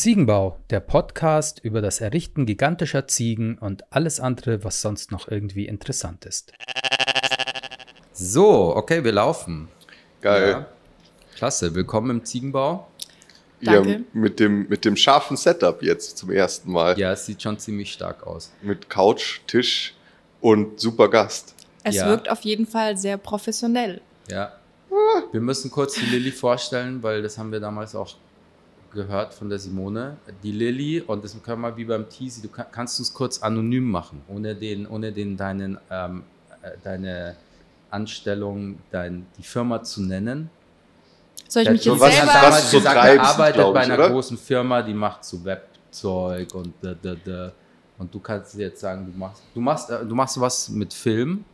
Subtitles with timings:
[0.00, 5.66] Ziegenbau, der Podcast über das Errichten gigantischer Ziegen und alles andere, was sonst noch irgendwie
[5.66, 6.54] interessant ist.
[8.14, 9.68] So, okay, wir laufen.
[10.22, 10.50] Geil.
[10.52, 10.66] Ja.
[11.36, 12.88] Klasse, willkommen im Ziegenbau.
[13.60, 13.90] Danke.
[13.90, 16.98] Ja, mit dem, mit dem scharfen Setup jetzt zum ersten Mal.
[16.98, 18.52] Ja, es sieht schon ziemlich stark aus.
[18.62, 19.94] Mit Couch, Tisch
[20.40, 21.54] und super Gast.
[21.84, 22.08] Es Ja.
[22.08, 24.00] wirkt auf jeden Fall sehr professionell.
[24.30, 24.54] Ja.
[25.30, 28.16] Wir müssen kurz die Lilly vorstellen, weil das haben wir damals auch
[28.92, 30.16] gehört von der Simone.
[30.42, 33.40] Die Lilly, und das können wir wie beim Teasy, du kann, kannst du es kurz
[33.42, 36.24] anonym machen, ohne den, ohne den deinen, ähm,
[36.62, 37.36] äh, deine
[37.90, 40.50] Anstellung, dein, die Firma zu nennen.
[41.48, 42.32] Soll ich mich jetzt was- hat selber...
[42.32, 44.10] damals was du gesagt, er treibst, arbeitet bei einer oder?
[44.10, 47.52] großen Firma, die macht so Webzeug und da, da, da.
[47.98, 51.44] Und du kannst jetzt sagen, du machst, du machst, äh, du machst was mit Film,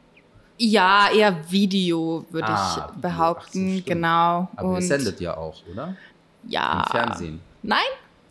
[0.59, 3.01] Ja, eher Video, würde Ah, ich Video.
[3.01, 3.73] behaupten.
[3.73, 4.48] Ach so, genau.
[4.57, 5.95] aber ihr Und sendet ja auch, oder?
[6.48, 6.84] Ja.
[6.86, 7.41] Im Fernsehen.
[7.62, 7.78] Nein,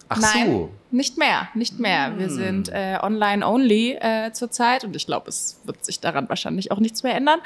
[0.08, 0.45] Ach Nein.
[0.47, 0.69] so.
[0.91, 2.13] nicht mehr, nicht mehr.
[2.17, 2.35] Wir Hm.
[2.35, 7.02] sind äh, online-only äh, zurzeit und ich glaube, es wird sich daran wahrscheinlich auch nichts
[7.03, 7.39] mehr ändern.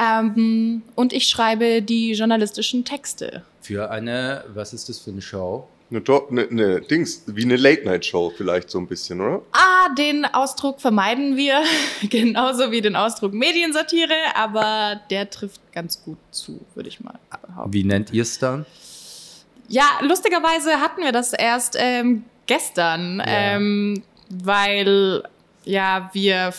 [0.00, 3.42] Ähm, und ich schreibe die journalistischen Texte.
[3.60, 5.68] Für eine, was ist das für eine Show?
[5.90, 9.42] Eine, Do- eine, eine Dings, wie eine Late-Night-Show vielleicht so ein bisschen, oder?
[9.52, 11.60] Ah, den Ausdruck vermeiden wir,
[12.08, 17.72] genauso wie den Ausdruck Mediensatire, aber der trifft ganz gut zu, würde ich mal behaupten.
[17.74, 18.64] Wie nennt ihr es dann?
[19.74, 23.24] Ja, lustigerweise hatten wir das erst ähm, gestern, Ja.
[23.26, 25.22] ähm, weil
[25.64, 26.52] ja wir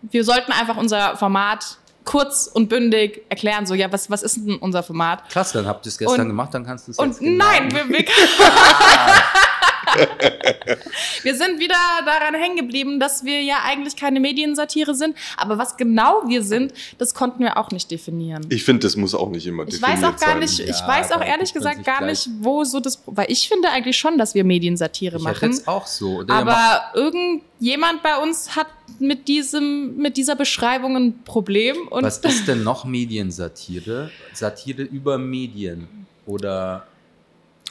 [0.00, 3.66] wir sollten einfach unser Format kurz und bündig erklären.
[3.66, 5.28] So ja, was was ist denn unser Format?
[5.28, 7.44] Krass, dann habt ihr es gestern Und- gemacht, dann kannst du es Und jetzt genau-
[7.44, 8.04] nein, wir, wir,
[11.22, 15.16] wir sind wieder daran hängen geblieben, dass wir ja eigentlich keine Mediensatire sind.
[15.36, 18.46] Aber was genau wir sind, das konnten wir auch nicht definieren.
[18.48, 20.38] Ich finde, das muss auch nicht immer Ich weiß auch definiert gar sein.
[20.40, 23.48] nicht, ich Ja, weiß auch ehrlich gesagt gar gleich- nicht, wo so das, weil ich
[23.48, 25.50] finde eigentlich schon, dass wir Mediensatire Ich machen.
[25.52, 26.22] jetzt auch so.
[26.22, 28.66] Der macht- Aber irgendjemand bei uns hat
[28.98, 34.10] mit diesem, mit dieser Beschreibung ein Problem und was ist denn noch Mediensatire?
[34.32, 36.86] Satire über Medien oder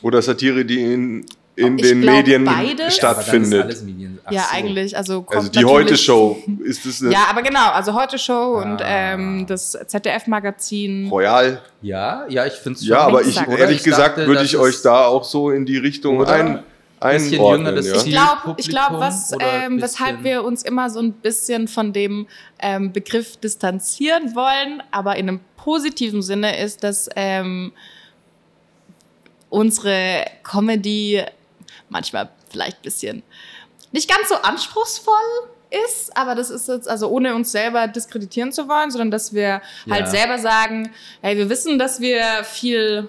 [0.01, 1.25] Oder Satire, die in,
[1.55, 2.63] in Ich den glaub, Medien beides.
[2.63, 3.83] Aber dann ist stattfindet.
[4.25, 4.47] Ach ja so.
[4.55, 8.59] eigentlich, also kommt also die Heute-Show, ist das eine Ja, aber genau, also heute Show
[8.61, 9.13] und Ah.
[9.13, 11.07] ähm, das ZDF-Magazin.
[11.09, 11.61] Royal?
[11.81, 14.81] Ja, ja, ich finde es Ja, aber ich, ehrlich gesagt, dachte, würde ich euch es
[14.81, 16.33] da auch so in die Richtung Oder?
[16.33, 16.63] ein,
[16.99, 17.65] Bisschen einordnen.
[17.75, 17.95] jüngeres Ja.
[17.97, 21.93] Ich glaube, ich glaub, was, ähm, weshalb bisschen- wir uns immer so ein bisschen von
[21.93, 22.25] dem
[22.59, 27.73] ähm, Begriff distanzieren wollen, aber in einem positiven Sinne ist, dass ähm,
[29.49, 31.21] unsere Comedy
[31.95, 33.23] manchmal vielleicht ein bisschen
[33.91, 35.15] nicht ganz so anspruchsvoll
[35.87, 39.61] ist, aber das ist jetzt, also ohne uns selber diskreditieren zu wollen, sondern dass wir
[39.89, 40.05] halt Ja.
[40.07, 40.91] selber sagen,
[41.21, 43.07] hey, wir wissen, dass wir viel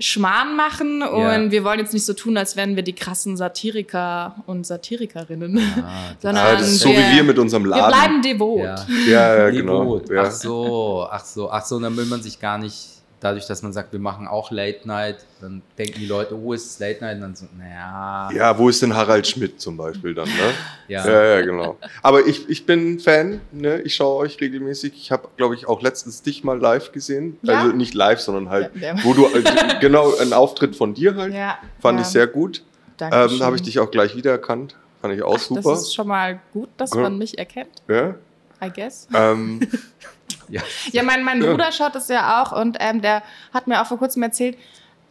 [0.00, 1.50] Schmarrn machen und Ja.
[1.50, 6.10] wir wollen jetzt nicht so tun, als wären wir die krassen Satiriker und Satirikerinnen, Ah,
[6.14, 7.88] das- sondern Ah, das ist so wir, wie wir mit unserem wir Laden.
[7.88, 8.60] bleiben devot.
[8.60, 8.86] Ja.
[9.06, 9.80] ja, ja, genau.
[9.84, 10.10] Devot.
[10.10, 10.22] Ja.
[10.24, 12.88] Ach so, ach so, ach so, dann will man sich gar nicht,
[13.24, 16.66] dadurch, dass man sagt, wir machen auch Late Night, dann denken die Leute, oh, ist
[16.66, 17.16] es Late Night?
[17.16, 18.30] Und dann so, naja.
[18.34, 20.28] ja, wo ist denn Harald Schmidt zum Beispiel dann?
[20.28, 20.34] Ne?
[20.86, 21.06] Ja.
[21.06, 21.78] Ja, ja, genau.
[22.02, 23.80] Aber ich, ich bin Fan, ne?
[23.80, 24.92] ich schaue euch regelmäßig.
[24.94, 27.38] Ich habe, glaube ich, auch letztens dich mal live gesehen.
[27.40, 27.62] Ja?
[27.62, 29.42] Also nicht live, sondern halt, Ja, wo du, äh,
[29.80, 31.32] genau, ein Auftritt von dir halt.
[31.32, 32.04] Ja, Fand ja.
[32.04, 32.62] ich sehr gut.
[32.98, 33.38] Dankeschön.
[33.38, 34.76] Ähm, habe ich dich auch gleich wiedererkannt.
[35.00, 35.70] Fand ich auch Ach, super.
[35.70, 37.00] Das ist schon mal gut, dass Ja.
[37.00, 38.14] man mich erkennt, ja?
[38.62, 39.08] I guess.
[39.14, 39.60] Ähm,
[40.48, 40.62] Ja.
[40.92, 41.50] Ja, mein, mein Ja.
[41.50, 43.22] Bruder schaut das ja auch und ähm, der
[43.52, 44.56] hat mir auch vor kurzem erzählt,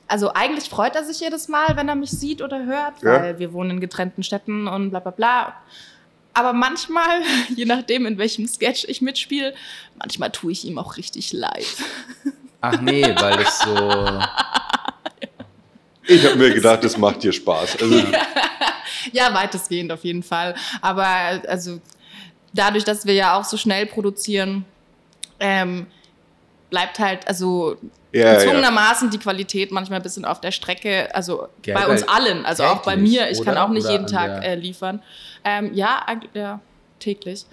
[0.08, 3.22] also eigentlich freut er sich jedes Mal, wenn er mich sieht oder hört, Ja.
[3.22, 5.54] weil wir wohnen in getrennten Städten und bla bla bla.
[6.34, 7.22] Aber manchmal,
[7.56, 9.54] je nachdem, in welchem Sketch ich mitspiele,
[9.98, 11.66] manchmal tue ich ihm auch richtig leid.
[12.62, 13.76] Ach nee, weil das so.
[16.08, 17.82] ich habe mir gedacht, das macht dir Spaß.
[17.82, 18.04] Also,
[19.12, 20.56] Ja, weitestgehend auf jeden Fall.
[20.82, 21.06] Aber
[21.48, 21.80] also
[22.54, 24.64] dadurch, dass wir ja auch so schnell produzieren,
[25.44, 25.86] ähm,
[26.70, 27.76] bleibt halt, also
[28.12, 28.34] ja, ja.
[28.36, 32.64] gezwungenermaßen die Qualität manchmal ein bisschen auf der Strecke, also Gell, bei uns allen, also
[32.64, 33.30] auch bei mir.
[33.30, 33.66] Ich kann oder?
[33.66, 35.02] auch nicht jeden Tag der- äh, liefern.
[35.44, 36.04] Ähm, ja,
[36.34, 36.60] ja,
[37.00, 37.46] täglich.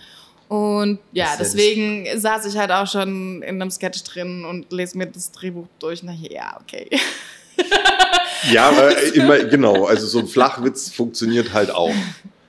[0.48, 4.72] Und ja, ist ja deswegen saß ich halt auch schon in einem Sketch drin und
[4.72, 6.02] lese mir das Drehbuch durch.
[6.02, 6.88] Na ja, okay.
[8.50, 9.84] Ja, aber immer, genau.
[9.84, 11.92] Also so ein Flachwitz funktioniert halt auch.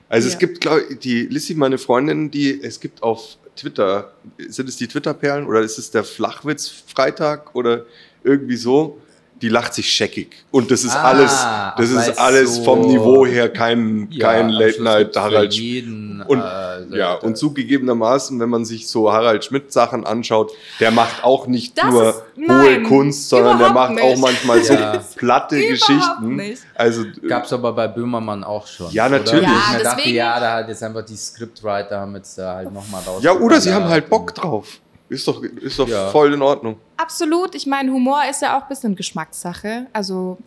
[0.07, 0.39] Also es Ja.
[0.39, 4.87] gibt, glaube ich, die Lissy, meine Freundin, die, es gibt auf Twitter, sind es die
[4.87, 7.85] Twitter-Perlen oder ist es der Flachwitz-Freitag oder
[8.23, 9.00] irgendwie so?
[9.41, 10.29] Die lacht sich scheckig.
[10.51, 11.45] Und das ist Ah, alles,
[11.77, 16.39] das ist alles so- vom Niveau her kein, Ja, kein Late Night Harald jeden, Und,
[16.39, 21.47] äh, ja, und zugegebenermaßen, wenn man sich so Harald Schmidt Sachen anschaut, der macht auch
[21.47, 24.21] nicht Das nur ist- hohe nein, Kunst, sondern der macht auch nicht.
[24.21, 25.03] manchmal so Ja.
[25.15, 26.35] platte Geschichten.
[26.35, 26.61] nicht.
[26.75, 28.91] Also Gab's aber bei Böhmermann auch schon.
[28.91, 29.43] Ja, natürlich.
[29.43, 32.55] Ja, Ich mir dachte, deswegen- ja, da hat jetzt einfach die Scriptwriter haben jetzt da
[32.55, 33.23] halt nochmal raus.
[33.23, 34.79] ja, oder sie haben halt Bock drauf.
[35.11, 36.07] Ist doch, ist doch Ja.
[36.07, 36.77] voll in Ordnung.
[36.95, 37.53] Absolut.
[37.53, 39.87] Ich meine, Humor ist ja auch ein bisschen Geschmackssache.
[39.91, 40.37] Also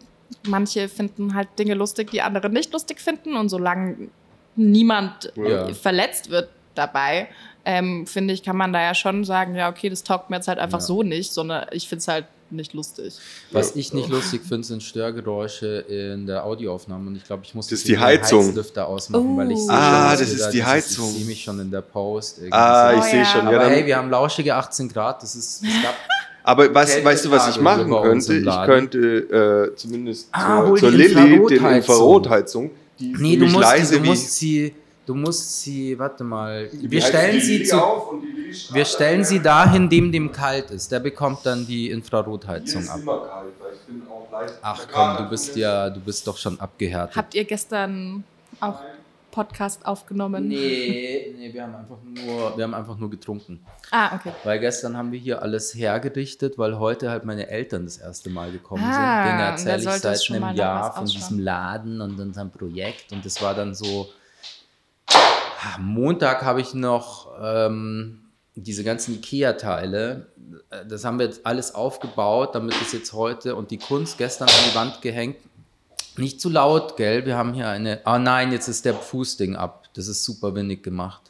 [0.47, 3.37] manche finden halt Dinge lustig, die andere nicht lustig finden.
[3.37, 4.09] Und solange
[4.57, 5.73] niemand Ja.
[5.75, 7.29] verletzt wird dabei,
[7.67, 10.49] ähm, finde ich, kann man da ja schon sagen, ja, okay, das taugt mir jetzt
[10.49, 10.85] halt einfach Ja.
[10.87, 12.25] so nicht, sondern ich finde es halt
[12.55, 13.15] nicht lustig.
[13.51, 17.09] Was ich nicht lustig finde, sind Störgeräusche in der Audioaufnahme.
[17.09, 18.47] Und ich glaube, ich muss Das ist die Heizung.
[18.49, 19.37] Heizlüfter ausmachen, Oh.
[19.37, 21.09] weil ich sehe Ah, schon, das ist da die dieses- Heizung.
[21.11, 22.39] Ich sehe mich schon in der Post.
[22.39, 22.97] irgendwie Ah, so.
[22.99, 23.25] ich Oh, sehe ja.
[23.27, 23.41] schon.
[23.47, 25.23] Aber Ja, hey, wir haben lauschige 18 Grad.
[25.23, 25.63] Das ist.
[25.63, 25.95] Es gab,
[26.45, 28.35] aber weißt, Kältetage weißt du, was ich machen könnte?
[28.37, 32.71] Ich könnte äh, zumindest Ah, zur, zur die Lilly den Infrarotheizung.
[32.99, 34.75] Die nee, du musst, leise die, du musst sie.
[35.07, 35.99] Du musst sie.
[35.99, 36.69] Warte mal.
[36.73, 37.77] Wir stellen sie zu.
[38.73, 40.91] Wir stellen sie dahin, dem dem kalt ist.
[40.93, 43.01] Der bekommt dann die Infrarotheizung ab.
[44.63, 47.17] Ach komm, du bist ja, du bist doch schon abgehärtet.
[47.17, 48.25] Habt ihr gestern
[48.61, 48.81] auch
[49.31, 50.47] Podcast aufgenommen?
[50.47, 53.65] Nee, nee, wir haben einfach nur, wir haben einfach nur getrunken.
[53.91, 54.33] Ah, okay.
[54.45, 58.53] Weil gestern haben wir hier alles hergerichtet, weil heute halt meine Eltern das erste Mal
[58.53, 59.39] gekommen Ah, sind.
[59.39, 63.11] Da erzähle ich seit einem Jahr von diesem Laden und unserem Projekt.
[63.13, 64.09] Und das war dann so.
[65.81, 68.21] Montag habe ich noch ähm,
[68.57, 70.27] diese ganzen IKEA-Teile.
[70.71, 74.49] äh, Das haben wir jetzt alles aufgebaut, damit es jetzt heute und die Kunst gestern
[74.49, 75.37] an die Wand gehängt.
[76.17, 77.27] Nicht zu laut, gell?
[77.27, 78.01] Wir haben hier eine.
[78.05, 79.89] Ah nein, jetzt ist der Fußding ab.
[79.95, 81.23] Das ist super windig gemacht.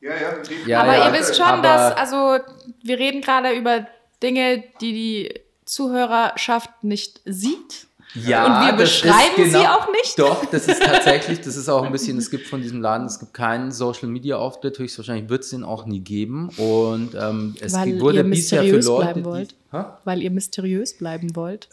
[0.00, 0.32] Ja, ja,
[0.66, 2.38] Ja, aber ja, ihr wisst schon, dass, also
[2.82, 3.86] wir reden gerade über
[4.22, 7.86] Dinge, die die Zuhörerschaft nicht sieht.
[8.24, 10.18] Ja, Und wir beschreiben sie auch nicht?
[10.18, 13.18] Doch, das ist tatsächlich, das ist auch ein bisschen, es gibt von diesem Laden, es
[13.18, 16.48] gibt keinen Social Media Auftritt, höchstwahrscheinlich wird es den auch nie geben.
[16.56, 19.82] Und ähm, es Weil wurde bisher für Leute, bleiben die, Hä?
[20.04, 21.68] Weil ihr mysteriös bleiben wollt.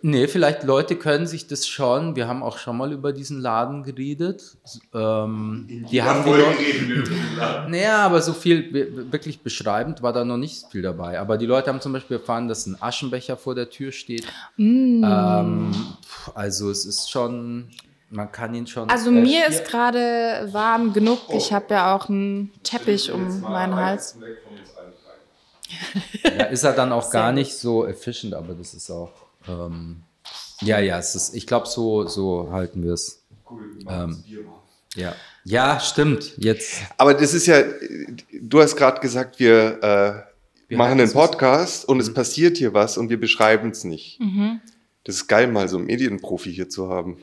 [0.00, 2.16] Nee, vielleicht Leute können sich das schon.
[2.16, 4.56] Wir haben auch schon mal über diesen Laden geredet.
[4.94, 7.68] Ähm, die haben die Leute.
[7.68, 11.18] Naja, aber so viel wir- wirklich beschreibend war da noch nicht viel dabei.
[11.20, 14.24] Aber die Leute haben zum Beispiel erfahren, dass ein Aschenbecher vor der Tür steht.
[14.56, 15.04] Mm.
[15.04, 15.74] Ähm,
[16.34, 17.68] also es ist schon,
[18.10, 18.88] man kann ihn schon.
[18.88, 21.18] Also äh, mir hier- ist gerade warm genug.
[21.32, 24.16] Ich habe ja auch einen Teppich um meinen Hals.
[26.24, 29.12] Ja, ist er dann auch gar nicht so efficient, aber das ist auch.
[29.48, 30.02] Ähm,
[30.60, 33.22] ja, ja, es ist, ich glaube, so, so halten wir es.
[33.88, 34.24] Ähm,
[34.94, 35.14] ja.
[35.44, 36.32] ja, stimmt.
[36.38, 36.80] Jetzt.
[36.96, 37.62] Aber das ist ja,
[38.40, 40.22] du hast gerade gesagt, wir, äh,
[40.68, 42.14] Wir machen einen es was- Podcast und es Mhm.
[42.14, 44.20] passiert hier was und wir beschreiben es nicht.
[44.20, 44.60] Mhm.
[45.04, 47.18] Das ist geil, mal so einen Medienprofi hier zu haben.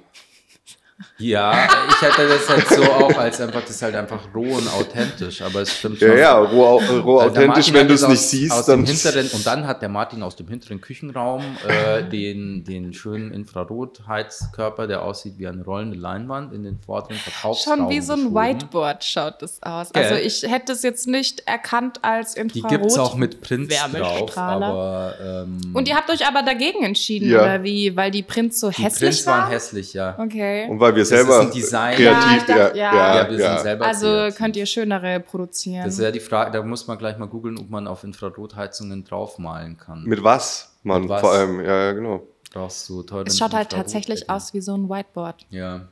[1.17, 4.67] Ja, ich hätte das halt so auch als einfach, das ist halt einfach roh und
[4.73, 6.09] authentisch, aber es stimmt schon.
[6.09, 8.85] Ja, ja, roh, roh authentisch, wenn du es nicht aus, siehst, aus dann.
[8.85, 13.31] dem hinteren, und dann hat der Martin aus dem hinteren Küchenraum äh, den, den schönen
[13.31, 18.19] Infrarotheizkörper, der aussieht wie eine rollende Leinwand, in den vorderen Verkaufsraum Schon wie so ein
[18.19, 18.35] geschoben.
[18.35, 19.91] Whiteboard schaut das aus.
[19.93, 20.03] Gell?
[20.03, 22.69] Also ich hätte es jetzt nicht erkannt als Die Infrarot.
[22.69, 27.29] gibt es auch mit Prints drauf, aber ähm, Und ihr habt euch aber dagegen entschieden,
[27.29, 27.41] Ja.
[27.41, 27.95] oder wie?
[27.95, 29.51] Weil die Prints so die hässlich Prints waren waren?
[29.51, 30.15] hässlich, ja.
[30.19, 30.67] Okay.
[30.69, 32.01] und weil wir ist selber ein Design.
[32.01, 33.15] Ja, kreativ, ich dachte, ja, ja.
[33.23, 34.37] Ja, wir sind selber Also kreativ.
[34.37, 35.83] könnt ihr schönere produzieren.
[35.85, 39.03] Das ist ja die Frage, da muss man gleich mal googeln, ob man auf Infrarotheizungen
[39.03, 40.03] draufmalen kann.
[40.03, 41.21] Mit was, Mann, Mit was?
[41.21, 42.27] vor allem, ja, ja, genau.
[42.53, 45.45] Brauchst du teure es schaut halt tatsächlich aus wie so ein Whiteboard.
[45.49, 45.87] Ja.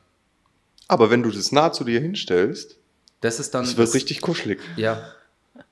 [0.88, 2.78] Aber wenn du das nah zu dir hinstellst,
[3.22, 3.64] Das ist dann.
[3.64, 4.60] das wird das- richtig kuschelig.
[4.76, 5.02] Ja.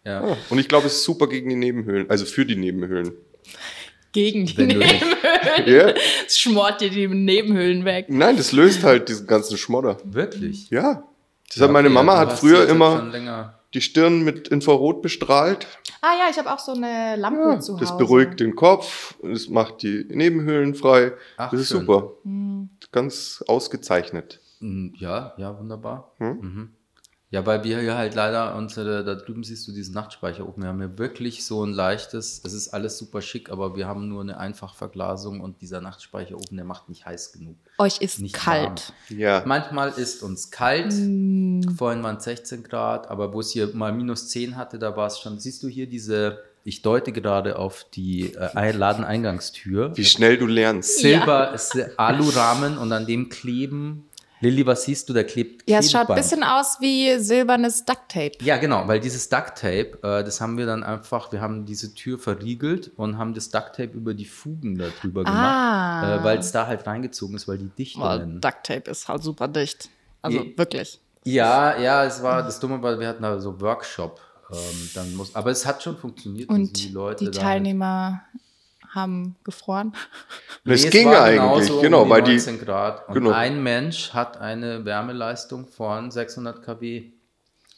[0.04, 0.22] Ja.
[0.24, 3.12] Ah, Und ich glaube, es ist super gegen die Nebenhöhlen, also für die Nebenhöhlen.
[4.12, 5.02] Gegen die Wenn Nebenhöhlen.
[5.66, 5.94] Ja?
[6.26, 8.06] Es schmort dir die Nebenhöhlen weg.
[8.10, 9.98] Nein, das löst halt diesen ganzen Schmodder.
[10.04, 10.70] Wirklich.
[10.70, 11.04] Ja.
[11.54, 13.12] Deshalb meine Okay, Mama du hat früher immer
[13.74, 15.68] die Stirn mit Infrarot bestrahlt.
[16.02, 17.82] Ah ja, ich habe auch so eine Lampe Ja, zu Hause.
[17.86, 21.12] das beruhigt den Kopf, es macht die Nebenhöhlen frei.
[21.38, 21.82] Ach, das ist schön.
[21.82, 22.12] super.
[22.24, 22.70] Hm.
[22.92, 24.40] Ganz ausgezeichnet.
[24.60, 26.12] Mm, Ja, ja, wunderbar.
[26.18, 26.28] Hm?
[26.42, 26.70] Mhm.
[27.30, 30.64] Ja, weil wir hier halt leider unsere, da drüben siehst du diesen Nachtspeicherofen.
[30.64, 34.08] Wir haben hier wirklich so ein leichtes, es ist alles super schick, aber wir haben
[34.08, 37.58] nur eine Einfachverglasung und dieser Nachtspeicherofen, der macht nicht heiß genug.
[37.80, 38.94] Euch ist Nicht kalt.
[39.10, 39.44] Ja.
[39.46, 40.94] Manchmal ist uns kalt.
[40.94, 41.76] Hm.
[41.78, 45.08] Vorhin waren es 16 Grad, aber wo es hier mal minus 10 hatte, da war
[45.08, 45.38] es schon.
[45.38, 49.92] Siehst du hier diese, ich deute gerade auf die äh, Ladeneingangstür.
[49.98, 51.00] Wie schnell du lernst.
[51.00, 54.08] Silber, ist Alurahmen und an dem kleben
[54.40, 55.14] Lilly, was siehst du?
[55.14, 56.24] Da klebt Ja, es schaut ein Klebeband.
[56.30, 58.34] bisschen aus wie silbernes Ducktape.
[58.42, 62.20] Ja, genau, weil dieses Ducktape, äh, das haben wir dann einfach, wir haben diese Tür
[62.20, 66.02] verriegelt und haben das Ducktape über die Fugen da drüber Ah.
[66.02, 68.40] gemacht, äh, weil es da halt reingezogen ist, weil die dicht Boah, drin.
[68.40, 69.90] Ducktape ist halt super dicht.
[70.22, 71.00] Also Je- wirklich.
[71.24, 74.22] Ja, ja, es war, das Dumme war, wir hatten da so Workshop.
[74.50, 76.50] Ähm, dann muss, aber es hat schon funktioniert.
[76.50, 78.22] Und die, da halt- Teilnehmer
[78.98, 79.94] haben gefroren.
[80.66, 83.08] Es Nee, ging war eigentlich, genauso genau, um weil die, 19 Grad.
[83.08, 83.32] Und genau.
[83.32, 87.04] ein Mensch hat eine Wärmeleistung von 600 kW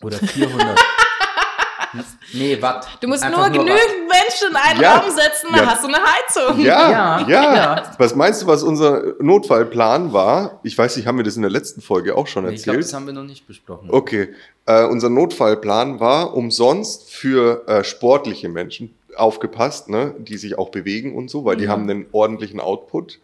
[0.02, 0.80] oder 400.
[2.34, 2.88] nee, Watt.
[3.02, 3.54] Du musst Einfach nur Watt.
[3.54, 4.98] genügend Menschen in einen Ja.
[4.98, 5.58] Raum setzen, Ja.
[5.58, 6.60] dann hast du eine Heizung.
[6.64, 7.92] Ja, Ja, ja, ja.
[7.98, 10.60] Was meinst du, was unser Notfallplan war?
[10.64, 12.78] Ich weiß nicht, haben wir das in der letzten Folge auch schon Nee, ich glaube,
[12.78, 12.92] erzählt?
[12.92, 13.90] das haben wir noch nicht besprochen.
[13.92, 14.34] Okay,
[14.68, 21.16] äh, unser Notfallplan war umsonst für äh, sportliche Menschen aufgepasst, ne, die sich auch bewegen
[21.16, 21.72] und so, weil die Ja.
[21.72, 23.20] haben einen ordentlichen Output.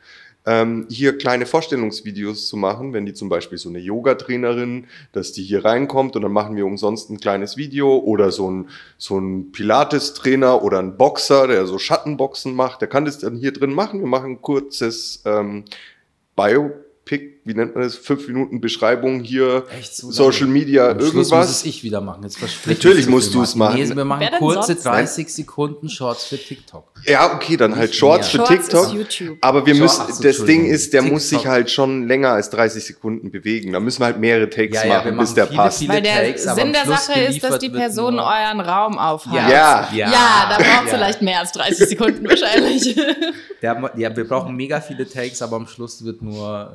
[0.48, 5.42] Ähm, hier kleine Vorstellungsvideos zu machen, wenn die zum Beispiel so eine Yoga-Trainerin, dass die
[5.42, 9.52] hier reinkommt und dann machen wir umsonst ein kleines Video oder so ein, so ein
[9.52, 14.02] Pilates-Trainer oder ein Boxer, der so Schattenboxen macht, der kann das dann hier drin machen.
[14.02, 15.66] Wir machen ein kurzes ähm,
[16.36, 17.96] Biopic, wie nennt man das?
[17.96, 20.48] Fünf Minuten Beschreibung hier, Echt so Social?
[20.48, 21.48] Media, Am Schluss irgendwas.
[21.48, 22.24] muss es ich wieder machen.
[22.24, 23.76] Jetzt Natürlich musst du es machen.
[23.80, 24.84] Nee, wir machen Wer kurze sonst?
[24.86, 26.86] 30 Sekunden Shorts für TikTok.
[27.06, 28.38] Ja, okay, dann halt Shorts für.
[28.38, 28.50] Shorts
[28.90, 29.38] TikTok.
[29.42, 31.52] Aber wir Short- müssen, ach so, das Ding ist, der muss sich TikTok.
[31.52, 33.74] halt schon länger als 30 Sekunden bewegen.
[33.74, 35.78] Da müssen wir halt mehrere Takes Ja, ja, machen, bis der viele, passt.
[35.80, 39.34] viele- Weil der Takes, Sinn der Schluss Sache ist, dass die Person euren Raum aufhat.
[39.34, 39.88] Ja.
[39.94, 42.96] Ja, da braucht vielleicht mehr als 30 Sekunden wahrscheinlich.
[43.62, 46.74] Ja, wir brauchen mega viele Takes, aber am Schluss wird nur.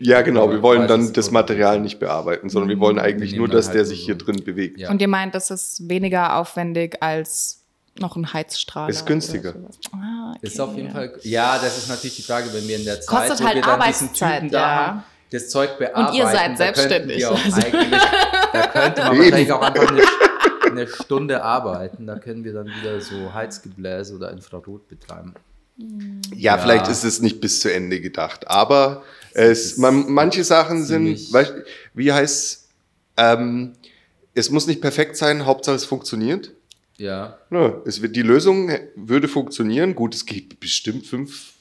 [0.00, 0.50] Ja, genau.
[0.50, 1.30] Wir wollen dann 30 das.
[1.30, 4.18] Material nicht bearbeiten, sondern wir wollen eigentlich nur, dass dann der halt sich so- hier
[4.18, 4.78] drin bewegt.
[4.78, 4.90] Ja.
[4.90, 7.60] Und ihr meint, das ist weniger aufwendig als
[7.98, 8.88] noch ein Heizstrahler?
[8.88, 9.54] Ist günstiger.
[9.92, 10.46] Ah, okay.
[10.46, 11.12] Ist auf jeden Fall.
[11.22, 13.62] Ja, das ist natürlich die Frage, wenn wir in der Zeit, Kostet wo halt wir
[13.62, 14.48] dann diesen Typen ja.
[14.48, 16.16] da haben, das Zeug bearbeiten.
[16.16, 17.26] ihr seid selbstständig.
[17.26, 17.60] Also.
[18.52, 20.02] da könnte man wahrscheinlich auch einfach eine,
[20.70, 22.06] eine Stunde arbeiten.
[22.06, 25.34] Da können wir dann wieder so Heizgebläse oder Infrarot betreiben.
[26.34, 26.58] Ja, Ja.
[26.58, 31.54] vielleicht ist es nicht bis zu Ende gedacht, aber es, man, manche Sachen sind, weißt,
[31.94, 32.68] wie heißt,
[33.16, 33.72] ähm,
[34.34, 36.52] es muss nicht perfekt sein, Hauptsache es funktioniert.
[36.96, 37.38] Ja.
[37.50, 39.94] Ja, es wird, die Lösung würde funktionieren.
[39.94, 41.52] Gut, es gibt bestimmt fünf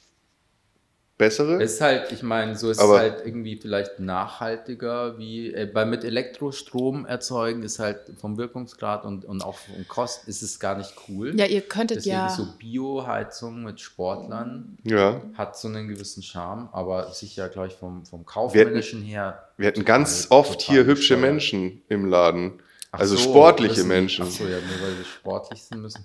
[1.19, 1.61] bessere.
[1.61, 5.67] Es ist halt, ich meine, so ist Aber- es halt irgendwie vielleicht nachhaltiger, wie äh,
[5.71, 10.59] bei mit Elektrostrom erzeugen ist halt vom Wirkungsgrad und, und auch vom Kosten ist es
[10.59, 11.38] gar nicht cool.
[11.38, 12.27] Ja, ihr könntet Deswegen ja.
[12.27, 18.05] ist so Bioheizung mit Sportlern ja, hat so einen gewissen Charme, aber sicher gleich vom,
[18.05, 19.43] vom kaufmännischen her.
[19.57, 21.33] wir hätten total- ganz oft hier hübsche bescheuert.
[21.33, 22.53] Menschen im Laden.
[22.91, 24.25] Ach also so, sportliche müssen Menschen.
[24.27, 26.03] Ach so, ja, nur weil wir sportlich sind müssen.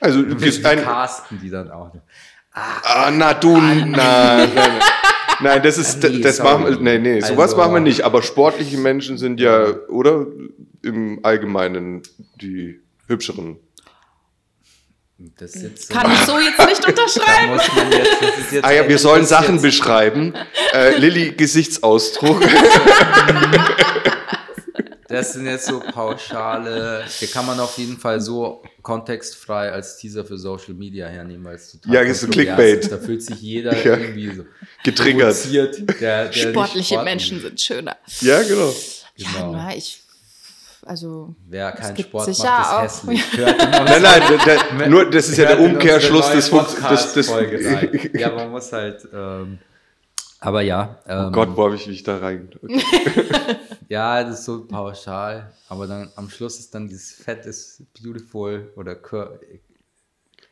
[0.00, 1.90] Also Wir ist ein, casten die dann auch.
[2.54, 4.70] Ah, na du, nein, nein, nein.
[5.40, 6.48] Nein, das ist, Ah, nee, das sorry.
[6.62, 8.02] machen wir, nee, nee, sowas Also- machen wir nicht.
[8.02, 10.26] Aber sportliche Menschen sind ja, oder
[10.82, 12.02] im Allgemeinen
[12.40, 13.56] die hübscheren.
[15.38, 17.52] Das ist jetzt Kann ich so jetzt nicht unterschreiben.
[17.52, 20.34] jetzt, das jetzt Ah ja, wir das sollen Sachen jetzt- beschreiben.
[20.74, 22.40] Äh, Lilly, Gesichtsausdruck.
[25.12, 30.24] Das sind jetzt so pauschale, hier kann man auf jeden Fall so kontextfrei als Teaser
[30.24, 32.80] für Social Media hernehmen, weil es total Ja, das ist so Clickbait.
[32.80, 32.92] ist.
[32.92, 33.96] Da fühlt sich jeder Ja.
[33.96, 34.44] irgendwie so
[34.84, 35.36] Getriggert.
[36.00, 37.96] Der, der Sportliche Menschen sind schöner.
[38.20, 38.74] Ja, genau.
[39.16, 39.52] Ja, Genau.
[39.52, 40.00] na, ich.
[40.84, 41.34] Also.
[41.48, 43.22] Wer keinen Sport sicher macht, auch- ist hässlich.
[43.36, 44.38] Hört in Nein, nein, der,
[44.78, 46.50] der, nur, das ist ja der Umkehrschluss des,
[47.12, 47.28] des.
[48.14, 49.58] Ja, man muss halt, ähm,
[50.42, 50.98] aber ja.
[51.06, 52.50] Ähm, Oh Gott, wo habe ich mich da rein?
[52.62, 52.82] Okay.
[53.88, 58.72] Ja, das ist so pauschal, aber dann am Schluss ist dann dieses Fett ist beautiful
[58.74, 58.96] oder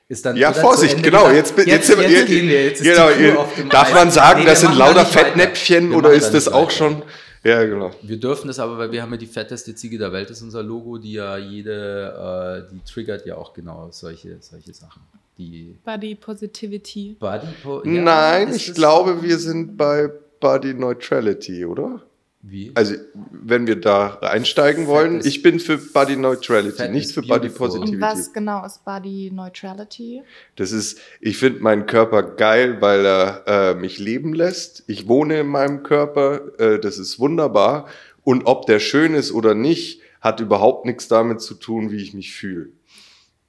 [0.08, 1.30] ist dann Ja, Vorsicht, Ende genau.
[1.30, 1.66] Jetzt, sind
[1.98, 3.38] wir- jetzt gehen wir, jetzt ist genau, ihr-
[3.70, 5.06] darf man sagen, Nee, das sind lauter.
[5.06, 6.70] Fettnäpfchen oder ist da das auch weiter.
[6.70, 7.02] schon?
[7.42, 7.90] Ja, genau.
[8.02, 10.62] Wir dürfen das aber, weil wir haben ja die fetteste Ziege der Welt, ist unser
[10.62, 15.00] Logo, die ja jede, äh, die triggert ja auch genau solche, solche Sachen.
[15.40, 17.16] Die Body Positivity.
[17.18, 22.02] Body po ja, Nein, ich glaube, wir sind bei Body Neutrality, oder?
[22.42, 22.70] Wie?
[22.74, 27.22] Also, wenn wir da einsteigen Fett wollen, ich bin für Body Neutrality, Fett nicht für
[27.22, 27.68] Body beautiful.
[27.68, 27.94] Positivity.
[27.94, 30.22] Und was genau ist Body Neutrality?
[30.56, 34.84] Das ist, ich finde meinen Körper geil, weil er äh, mich leben lässt.
[34.88, 37.88] Ich wohne in meinem Körper, äh, das ist wunderbar.
[38.24, 42.12] Und ob der schön ist oder nicht, hat überhaupt nichts damit zu tun, wie ich
[42.12, 42.68] mich fühle.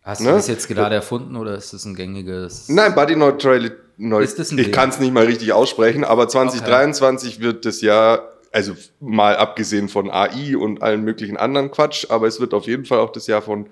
[0.03, 0.29] Hast ne?
[0.29, 2.69] du das jetzt gerade erfunden oder ist das ein gängiges?
[2.69, 6.27] Nein, Body Neutrality, Neu Ist das ein ich kann es nicht mal richtig aussprechen, aber
[6.27, 12.25] 2023 wird das Jahr, also mal abgesehen von AI und allen möglichen anderen Quatsch, aber
[12.27, 13.65] es wird auf jeden Fall auch das Jahr von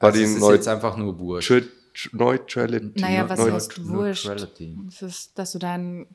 [0.00, 1.64] Also Body es ist Neu jetzt einfach nur Tr-
[2.12, 3.00] Neutrality.
[3.00, 4.26] Naja, was Neu- heißt wurscht?
[4.26, 4.76] Neutrality.
[4.88, 6.06] Es ist, dass du deinen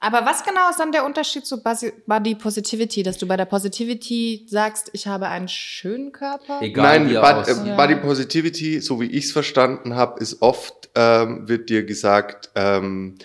[0.00, 4.46] Aber was genau ist dann der Unterschied zu Body Positivity, dass du bei der Positivity
[4.48, 6.62] sagst, ich habe einen schönen Körper?
[6.62, 7.66] Egal, Nein, aussieht.
[7.66, 7.76] äh.
[7.76, 13.16] Body Positivity, so wie ich es verstanden habe, ist oft, ähm, wird dir gesagt, ähm,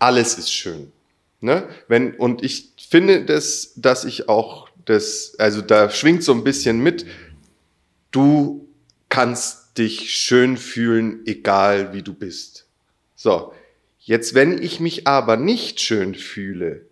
[0.00, 0.90] alles ist schön.
[1.40, 1.68] Ne?
[1.86, 6.80] Wenn, und ich finde das, dass ich auch das, also da schwingt so ein bisschen
[6.80, 7.06] mit,
[8.10, 8.68] du
[9.08, 12.66] kannst dich schön fühlen, egal wie du bist.
[13.14, 13.52] So,
[14.06, 16.86] jetzt wenn ich mich aber nicht schön fühle,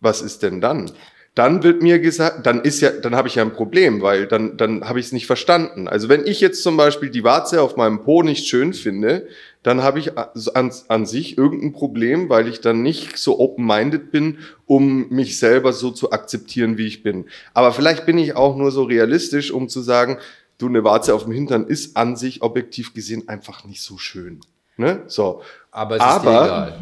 [0.00, 0.90] was ist denn dann?
[1.34, 4.58] Dann wird mir gesagt, dann ist ja, dann habe ich ja ein Problem, weil dann,
[4.58, 5.88] dann habe ich es nicht verstanden.
[5.88, 9.26] Also wenn ich jetzt zum Beispiel die Warze auf meinem Po nicht schön finde,
[9.62, 14.40] dann habe ich an, an sich irgendein Problem, weil ich dann nicht so open-minded bin,
[14.66, 17.24] um mich selber so zu akzeptieren, wie ich bin.
[17.54, 20.18] Aber vielleicht bin ich auch nur so realistisch, um zu sagen,
[20.58, 24.40] du, eine Warze auf dem Hintern ist an sich objektiv gesehen einfach nicht so schön.
[24.76, 25.02] Ne?
[25.06, 25.42] So.
[25.70, 26.78] Aber es ist Aber- egal.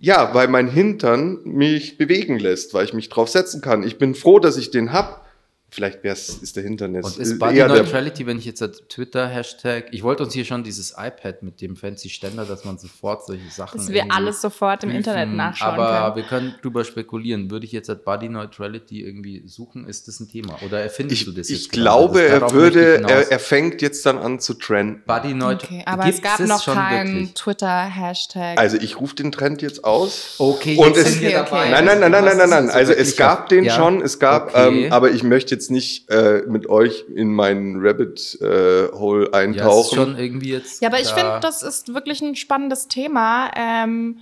[0.00, 3.82] Ja, weil mein Hintern mich bewegen lässt, weil ich mich drauf setzen kann.
[3.82, 5.26] Ich bin froh, dass ich den hab.
[5.70, 9.88] Vielleicht wär's, ist der Hintern jetzt Und ist äh, Body Neutrality, wenn ich jetzt Twitter-Hashtag,
[9.92, 13.50] ich wollte uns hier schon dieses iPad mit dem fancy Ständer, dass man sofort solche
[13.50, 13.76] Sachen.
[13.76, 16.16] Dass wir alles sofort im prüfen, Internet nachschauen Aber können.
[16.16, 17.50] wir können drüber spekulieren.
[17.50, 20.58] Würde ich jetzt Body Neutrality irgendwie suchen, ist das ein Thema?
[20.64, 21.72] Oder erfindest ich, du das ich jetzt?
[21.72, 21.82] gerade?
[21.82, 25.02] glaube, Das- er ich würde, er, er fängt jetzt dann an zu trenden.
[25.06, 25.66] Body Neutrality.
[25.66, 28.58] Okay, aber es gab noch keinen Twitter-Hashtag.
[28.58, 30.36] Also ich rufe den Trend jetzt aus.
[30.38, 31.50] Okay, Und jetzt es- sind wir Okay, okay.
[31.50, 31.70] dabei.
[31.70, 32.70] Nein, nein, nein, nein, nein, nein, nein.
[32.70, 33.74] Also es gab den ja?
[33.76, 34.86] schon, es gab, Okay.
[34.86, 39.26] ähm, aber ich möchte jetzt nicht äh, mit euch in meinen Rabbit äh, Hole ja,
[39.26, 39.96] ist eintauchen.
[39.96, 40.80] schon irgendwie jetzt.
[40.80, 44.20] Ja, aber ich finde, das ist wirklich ein spannendes Thema, ähm,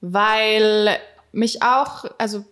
[0.00, 0.98] weil
[1.32, 2.44] mich auch, also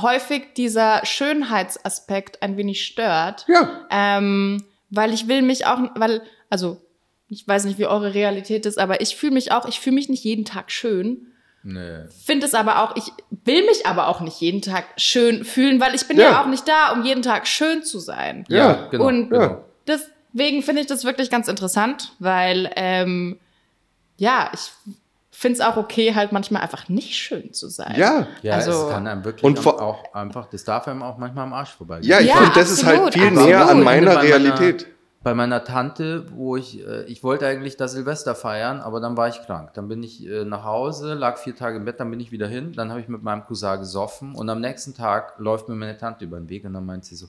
[0.00, 3.46] häufig dieser Schönheitsaspekt ein wenig stört.
[3.48, 6.80] ja, Ähm, weil ich will mich auch, weil, also
[7.28, 10.08] ich weiß nicht, wie eure Realität ist, aber ich fühle mich auch, ich fühle mich
[10.08, 11.28] nicht jeden Tag schön.
[11.62, 12.04] Nee.
[12.24, 13.12] Finde es aber auch, ich
[13.44, 16.42] will mich aber auch nicht jeden Tag schön fühlen, weil ich bin ja, Ja.
[16.42, 18.44] auch nicht da, um jeden Tag schön zu sein.
[18.48, 19.06] Ja, Ja, genau.
[19.06, 19.64] und- genau.
[19.86, 23.38] Deswegen finde ich das wirklich ganz interessant, weil ähm,
[24.16, 24.70] ja, ich
[25.32, 27.94] finde es auch okay, halt manchmal einfach nicht schön zu sein.
[27.96, 28.26] ja.
[28.42, 31.52] Ja, Also- es kann einem wirklich Und auch einfach, das darf einem auch manchmal am
[31.52, 32.10] Arsch vorbeigehen.
[32.10, 33.46] Ja, ich Ja, finde, das ist halt absolut, viel absolut.
[33.48, 34.86] näher an meiner Bei meiner- Realität.
[35.22, 39.28] Bei meiner Tante, wo ich, äh, ich wollte eigentlich das Silvester feiern, aber dann war
[39.28, 39.74] ich krank.
[39.74, 42.48] Dann bin ich äh, nach Hause, lag vier Tage im Bett, dann bin ich wieder
[42.48, 42.72] hin.
[42.72, 46.24] Dann habe ich mit meinem Cousin gesoffen und am nächsten Tag läuft mir meine Tante
[46.24, 47.28] über den Weg und dann meint sie so,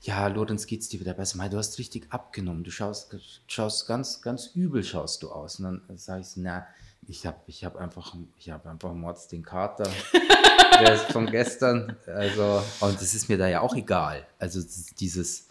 [0.00, 1.36] ja, Lorenz, geht's dir wieder besser?
[1.36, 2.64] Mei, du hast richtig abgenommen.
[2.64, 3.14] Du schaust,
[3.46, 5.60] schaust ganz, ganz übel schaust du aus.
[5.60, 6.66] Und dann sage ich so, na,
[7.06, 9.90] ich habe ich hab einfach, ich habe einfach Mords den Kater.
[10.80, 11.96] Der ist von gestern.
[12.06, 14.26] Also, und es ist mir da ja auch egal.
[14.38, 14.62] Also
[14.98, 15.49] dieses,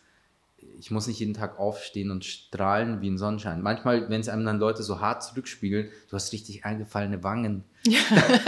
[0.80, 3.62] ich muss nicht jeden Tag aufstehen und strahlen wie ein Sonnenschein.
[3.62, 7.64] Manchmal, wenn es einem dann Leute so hart zurückspiegeln, du hast richtig eingefallene Wangen.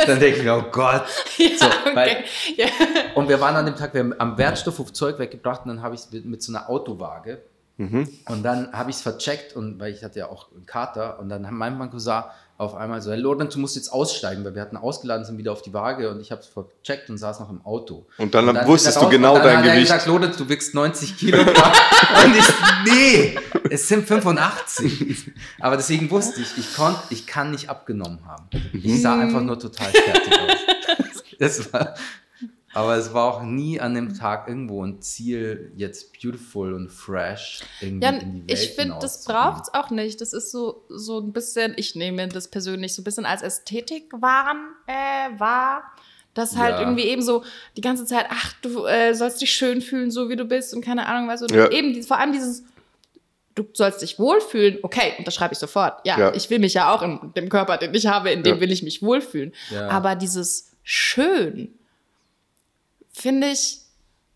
[0.08, 1.06] dann denke ich mir, oh Gott.
[1.38, 2.24] so, weil,
[2.56, 2.68] Ja.
[3.16, 5.96] und wir waren an dem Tag, wir haben am Wertstoffhof Zeug weggebracht und dann habe
[5.96, 7.42] ich es mit, mit so einer Autowaage.
[7.78, 11.30] Und dann habe ich es vercheckt, und weil ich hatte ja auch einen Kater, und
[11.30, 12.24] dann meint mein Cousin
[12.62, 15.52] auf einmal so, hey Lorenz, du musst jetzt aussteigen, weil wir hatten ausgeladen, sind wieder
[15.52, 18.06] auf die Waage und ich habe es vercheckt und saß noch im Auto.
[18.20, 19.92] Und dann ist wusstest er du genau und dann dein hat er Gewicht.
[19.92, 21.54] gesagt, Lorenz, du wiegst 90 Kilogramm.
[22.24, 22.46] und ich,
[22.86, 23.40] nee,
[23.72, 25.32] es sind 85.
[25.60, 28.48] Aber deswegen wusste ich, ich, konnt, ich kann nicht abgenommen haben.
[28.74, 30.58] Ich sah einfach nur total fertig aus.
[31.40, 31.96] Das war,
[32.74, 37.62] aber es war auch nie an dem Tag irgendwo ein Ziel, jetzt beautiful und fresh
[37.82, 40.22] irgendwie Ja, in die Welt ich finde, das braucht es auch nicht.
[40.22, 44.70] Das ist so, so ein bisschen, ich nehme das persönlich so ein bisschen als Ästhetikwaren
[44.88, 45.84] äh, wahr.
[46.34, 46.80] Dass halt Ja.
[46.80, 47.44] irgendwie eben so
[47.76, 50.80] die ganze Zeit, ach, du äh, sollst dich schön fühlen, so wie du bist und
[50.80, 51.42] keine Ahnung was.
[51.42, 51.70] Und Ja.
[51.72, 52.64] eben die, vor allem dieses,
[53.56, 54.80] du sollst dich wohlfühlen.
[54.82, 56.00] Okay, unterschreibe ich sofort.
[56.06, 56.34] Ja, Ja.
[56.34, 58.62] ich will mich ja auch in dem Körper, den ich habe, in dem Ja.
[58.62, 59.52] will ich mich wohlfühlen.
[59.72, 59.90] Ja.
[59.90, 61.78] Aber dieses schön
[63.22, 63.82] finde ich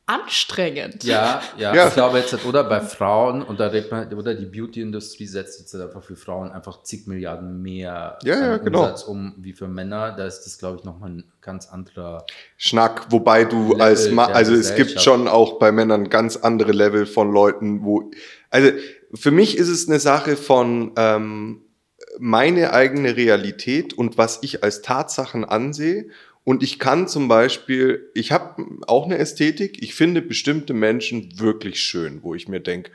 [0.08, 1.04] anstrengend.
[1.04, 1.88] Ja, ja, Ja.
[1.88, 5.60] ich glaube jetzt, halt, oder bei Frauen, und da redet man, oder die Beauty-Industrie setzt
[5.60, 8.82] jetzt halt einfach für Frauen einfach zig Milliarden mehr Ja, ja, an genau.
[8.82, 10.12] Umsatz um wie für Männer.
[10.16, 12.24] Da ist das, glaube ich, nochmal ein ganz anderer.
[12.56, 16.72] Schnack, wobei du Level als Ma also es gibt schon auch bei Männern ganz andere
[16.72, 18.12] Level von Leuten, wo
[18.52, 18.70] also
[19.16, 21.62] für mich ist es eine Sache von ähm,
[22.20, 26.10] meine eigene Realität und was ich als Tatsachen ansehe.
[26.46, 31.80] Und ich kann zum Beispiel, ich habe auch eine Ästhetik, ich finde bestimmte Menschen wirklich
[31.82, 32.92] schön, wo ich mir denke,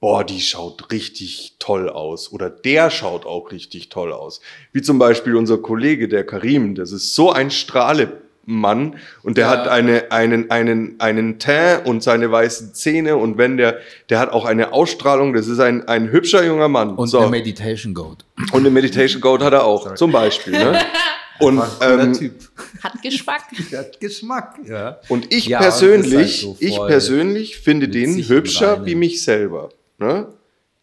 [0.00, 4.40] boah, die schaut richtig toll aus oder der schaut auch richtig toll aus.
[4.72, 9.50] Wie zum Beispiel unser Kollege, der Karim, das ist so ein Strahlemann und der Ja.
[9.50, 13.78] hat eine, einen, einen, einen Teint und seine weißen Zähne und wenn der,
[14.08, 16.94] der hat auch eine Ausstrahlung, das ist ein, ein hübscher junger Mann.
[16.96, 17.18] Und So.
[17.20, 18.24] eine Meditation Goat.
[18.52, 20.52] Und eine Meditation Goat hat er auch, zum Beispiel.
[20.54, 20.78] Ne?
[21.40, 22.34] Und, ähm, Typ.
[22.82, 23.42] Hat Geschmack.
[23.70, 25.00] Der hat Geschmack, ja.
[25.08, 28.86] Und ich Ja, persönlich, halt so ich persönlich finde den hübscher Reinen.
[28.86, 29.70] wie mich selber.
[29.98, 30.28] Ne?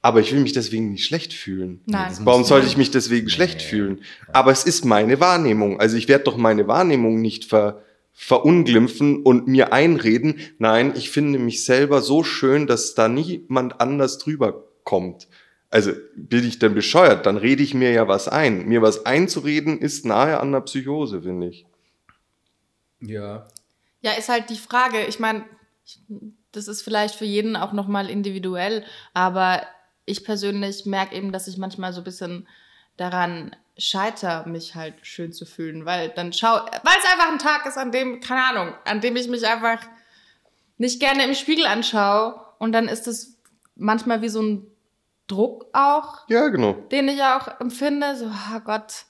[0.02, 1.80] Aber ich will mich deswegen nicht schlecht fühlen.
[1.86, 2.12] Nein.
[2.22, 4.02] Warum sollte ich mich deswegen schlecht fühlen?
[4.34, 5.80] Aber es ist meine Wahrnehmung.
[5.80, 10.36] Also ich werde doch meine Wahrnehmung nicht ver, verunglimpfen und mir einreden.
[10.60, 15.28] Nein, ich finde mich selber so schön, dass da niemand anders drüber kommt.
[15.74, 17.26] Also bin ich denn bescheuert?
[17.26, 18.68] Dann rede ich mir ja was ein.
[18.68, 21.66] Mir was einzureden ist nahe an einer Psychose, finde ich.
[23.02, 23.48] Ja.
[24.02, 25.04] Ja, ist halt die Frage.
[25.08, 25.44] Ich meine,
[26.52, 29.64] das ist vielleicht für jeden auch nochmal individuell, aber
[30.06, 32.48] ich persönlich merke eben, dass ich manchmal so ein bisschen
[32.96, 37.66] daran scheiter, mich halt schön zu fühlen, weil dann schau, weil es einfach ein Tag
[37.66, 39.80] ist, an dem, keine Ahnung, an dem ich mich einfach
[40.78, 43.40] nicht gerne im Spiegel anschaue und dann ist es
[43.76, 44.68] manchmal wie so ein
[45.28, 46.74] Druck auch, Ja, genau.
[46.92, 49.06] den ich auch empfinde, so, oh Gott,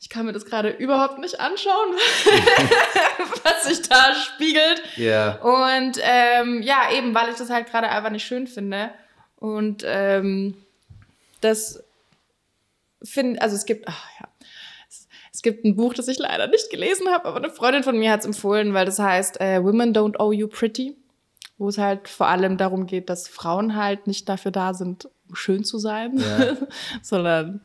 [0.00, 1.94] ich kann mir das gerade überhaupt nicht anschauen,
[3.44, 4.82] was sich da spiegelt.
[4.96, 5.36] Ja.
[5.36, 8.90] Und ähm, ja, eben, weil ich das halt gerade einfach nicht schön finde.
[9.36, 10.54] Und ähm,
[11.40, 11.82] das
[13.02, 14.28] finde, also es gibt, ach ja,
[14.88, 17.98] es, es gibt ein Buch, das ich leider nicht gelesen habe, aber eine Freundin von
[17.98, 20.96] mir hat es empfohlen, weil das heißt äh, Women Don't Owe You Pretty,
[21.58, 25.64] wo es halt vor allem darum geht, dass Frauen halt nicht dafür da sind, schön
[25.64, 26.56] zu sein, Ja.
[27.02, 27.60] sondern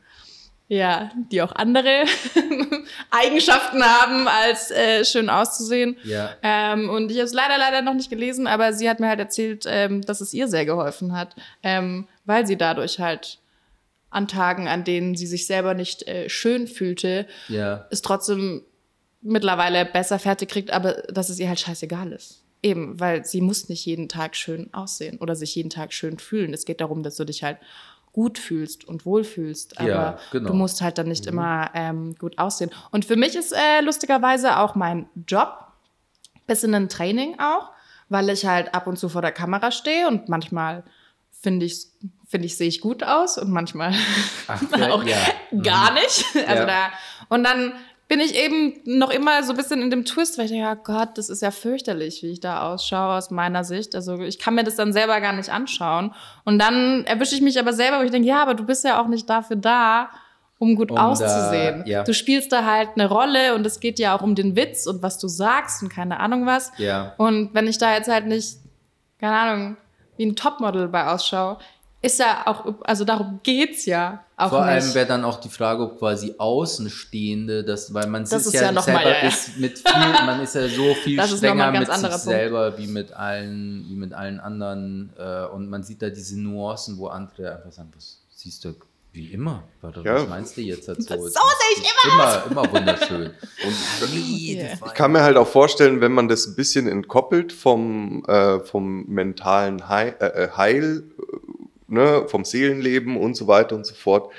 [0.68, 2.04] ja, die auch andere
[3.10, 5.96] Eigenschaften haben, als äh, schön auszusehen.
[6.04, 6.30] Ja.
[6.42, 9.18] Ähm, und ich habe es leider, leider noch nicht gelesen, aber sie hat mir halt
[9.20, 13.38] erzählt, ähm, dass es ihr sehr geholfen hat, ähm, weil sie dadurch halt
[14.10, 17.86] an Tagen, an denen sie sich selber nicht äh, schön fühlte, Ja.
[17.90, 18.62] es trotzdem
[19.20, 22.41] mittlerweile besser fertig kriegt, aber dass es ihr halt scheißegal ist.
[22.62, 26.54] Eben, weil sie muss nicht jeden Tag schön aussehen oder sich jeden Tag schön fühlen.
[26.54, 27.58] Es geht darum, dass du dich halt
[28.12, 30.50] gut fühlst und wohlfühlst, aber Ja, genau.
[30.50, 32.70] du musst halt dann nicht immer ähm, gut aussehen.
[32.90, 35.66] Und für mich ist äh, lustigerweise auch mein Job
[36.46, 37.70] bisschen ein Training auch,
[38.08, 40.84] weil ich halt ab und zu vor der Kamera stehe und manchmal
[41.40, 41.86] finde ich,
[42.28, 43.94] finde ich, sehe ich gut aus und manchmal
[44.46, 45.16] Ach, auch ja.
[45.62, 46.24] gar nicht.
[46.46, 46.66] Also Ja.
[46.66, 46.90] da,
[47.28, 47.72] und dann
[48.12, 50.74] bin ich eben noch immer so ein bisschen in dem Twist, weil ich denke, ja
[50.74, 53.94] Gott, das ist ja fürchterlich, wie ich da ausschaue aus meiner Sicht.
[53.94, 56.12] Also ich kann mir das dann selber gar nicht anschauen.
[56.44, 59.00] Und dann erwische ich mich aber selber, wo ich denke, ja, aber du bist ja
[59.00, 60.10] auch nicht dafür da,
[60.58, 61.84] um gut Um da- auszusehen.
[61.86, 62.02] ja.
[62.04, 65.02] Du spielst da halt eine Rolle und es geht ja auch um den Witz und
[65.02, 66.70] was du sagst und keine Ahnung was.
[66.76, 67.14] Ja.
[67.16, 68.58] Und wenn ich da jetzt halt nicht,
[69.18, 69.76] keine Ahnung,
[70.18, 71.56] wie ein Topmodel bei ausschaue,
[72.02, 74.68] ist ja auch, also darum geht's ja auch Vor nicht.
[74.70, 78.54] allem wäre dann auch die Frage, ob quasi Außenstehende, das, weil man Das ist ist
[78.54, 79.28] ja, ja selber mal, ja, ja.
[79.28, 82.18] ist mit viel, man ist ja so viel Das strenger mit sich Punkt.
[82.20, 86.98] selber wie mit allen, wie mit allen anderen äh, und man sieht da diese Nuancen,
[86.98, 88.74] wo andere einfach sagen, was siehst du
[89.14, 89.62] wie immer?
[89.82, 90.24] Was Ja.
[90.24, 91.02] meinst du jetzt dazu?
[91.02, 91.28] So sehe
[91.76, 93.30] ich immer Immer, immer wunderschön.
[94.14, 94.78] Yeah.
[94.86, 99.04] Ich kann mir halt auch vorstellen, wenn man das ein bisschen entkoppelt vom, äh, vom
[99.06, 101.04] mentalen Heil, äh, äh, Heil
[101.92, 104.32] ne, vom Seelenleben und so weiter und so fort,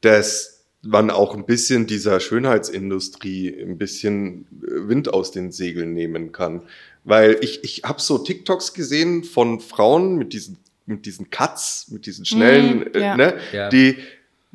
[0.00, 6.30] dass man auch ein bisschen dieser Schönheitsindustrie ein bisschen äh, Wind aus den Segeln nehmen
[6.32, 6.62] kann.
[7.04, 12.06] Weil ich, ich habe so TikToks gesehen von Frauen mit diesen, mit diesen Cuts, mit
[12.06, 13.16] diesen schnellen, äh, ja.
[13.16, 13.68] ne, Ja.
[13.70, 13.96] die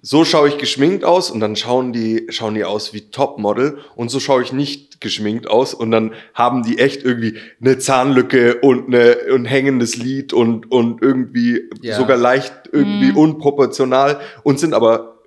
[0.05, 4.11] so schaue ich geschminkt aus und dann schauen die, schauen die aus wie Topmodel und
[4.11, 8.87] so schaue ich nicht geschminkt aus und dann haben die echt irgendwie eine Zahnlücke und
[8.87, 11.95] eine, ein hängendes Lied und, und irgendwie Ja.
[11.95, 13.17] sogar leicht irgendwie Mhm.
[13.17, 15.19] unproportional und sind aber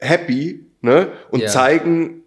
[0.00, 1.46] happy, ne, und Ja.
[1.46, 2.23] zeigen,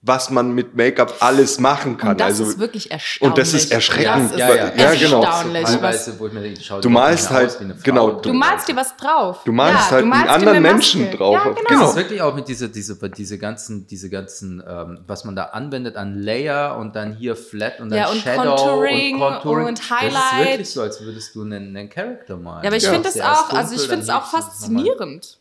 [0.00, 2.10] was man mit Make-up alles machen kann.
[2.10, 3.30] Und das also, ist wirklich erstaunlich.
[3.32, 4.26] und das ist erschreckend.
[4.26, 4.72] Das ist Ja, ja.
[4.76, 5.22] Ja, genau.
[5.24, 7.82] Teilweise, wo ich mir denke, schau Du malst halt- aus wie eine Frau.
[7.82, 9.40] genau, du malst dir was drauf.
[9.44, 11.34] Du malst halt du einen dir anderen Menschen drauf.
[11.34, 11.54] Ja, Genau.
[11.68, 11.80] genau.
[11.80, 15.44] Das ist wirklich auch mit dieser, diese, diese ganzen, diese ganzen, ähm, was man da
[15.46, 19.66] anwendet an Layer und dann hier Flat und dann Ja, und Shadow Contouring und Contouring.
[19.66, 20.48] und Das ist Highlight.
[20.48, 22.62] wirklich so, als würdest du einen, einen Charakter malen.
[22.62, 22.92] Ja, aber ich Ja.
[22.92, 25.38] finde ist auch, also ich finde es auch du faszinierend.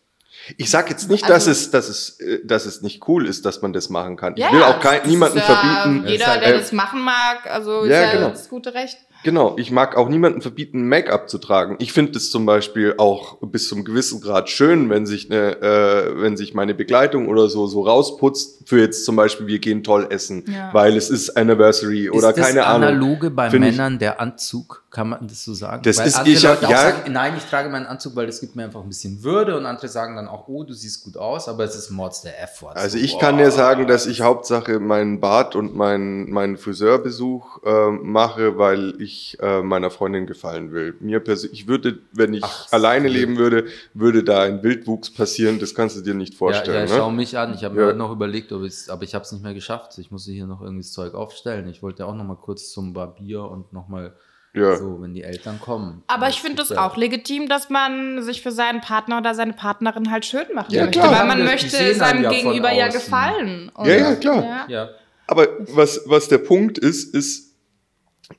[0.56, 3.46] Ich sag jetzt nicht, Also- dass, es, dass, es, äh, dass es nicht cool ist,
[3.46, 4.34] dass man das machen kann.
[4.38, 6.08] Ich Ja, will auch kein, das ist niemanden ja verbieten.
[6.08, 8.30] Jeder, halt- der äh, das machen mag, also Ja, ist ja genau.
[8.30, 8.98] das gute Recht.
[9.24, 11.76] Genau, ich mag auch niemanden verbieten, Make-up zu tragen.
[11.80, 16.22] Ich finde es zum Beispiel auch bis zum gewissen Grad schön, wenn sich eine, äh,
[16.22, 20.06] wenn sich meine Begleitung oder so so rausputzt für jetzt zum Beispiel wir gehen toll
[20.12, 20.70] essen, Ja.
[20.72, 22.90] weil es ist Anniversary oder ist das keine Ahnung.
[22.90, 24.84] Analoge bei Find ich- Männern der Anzug?
[24.98, 25.84] Kann man das so sagen?
[25.84, 26.78] Das weil ist- andere ich Leute auch ja.
[26.82, 29.68] sagen, nein, ich trage meinen Anzug, weil das gibt mir einfach ein bisschen Würde und
[29.68, 32.72] andere sagen dann auch, oh, du siehst gut aus, aber es ist Mords der Effort.
[32.76, 33.20] Also So, ich boah.
[33.20, 39.00] kann dir sagen, dass ich Hauptsache meinen Bart und meinen, meinen Friseurbesuch äh, mache, weil
[39.00, 40.96] ich äh, meiner Freundin gefallen will.
[41.00, 45.60] Mir persönlich, ich würde, wenn ich Ach, alleine leben würde, würde da ein Wildwuchs passieren.
[45.60, 46.88] Das kannst du dir nicht Ja, vorstellen.
[46.90, 47.18] ja, schau ne?
[47.18, 47.54] mich an.
[47.54, 47.82] Ich habe Ja.
[47.82, 49.96] mir heute noch überlegt, ob ich's, aber ich habe es nicht mehr geschafft.
[50.00, 51.68] Ich musste hier noch irgendwie das Zeug aufstellen.
[51.70, 54.16] Ich wollte auch noch mal kurz zum Barbier und noch mal
[54.58, 54.76] Ja.
[54.78, 56.04] so, wenn die Eltern kommen.
[56.08, 56.86] Aber ich finde das Ja.
[56.88, 60.86] auch legitim, dass man sich für seinen Partner oder seine Partnerin halt schön machen Ja,
[60.86, 61.00] möchte.
[61.00, 61.20] klar.
[61.20, 63.70] Weil man möchte seinem ja Gegenüber ja gefallen.
[63.74, 64.44] Und- Ja, ja, klar.
[64.44, 64.66] Ja.
[64.68, 64.90] Ja,
[65.28, 67.48] Aber was, was der Punkt ist, ist,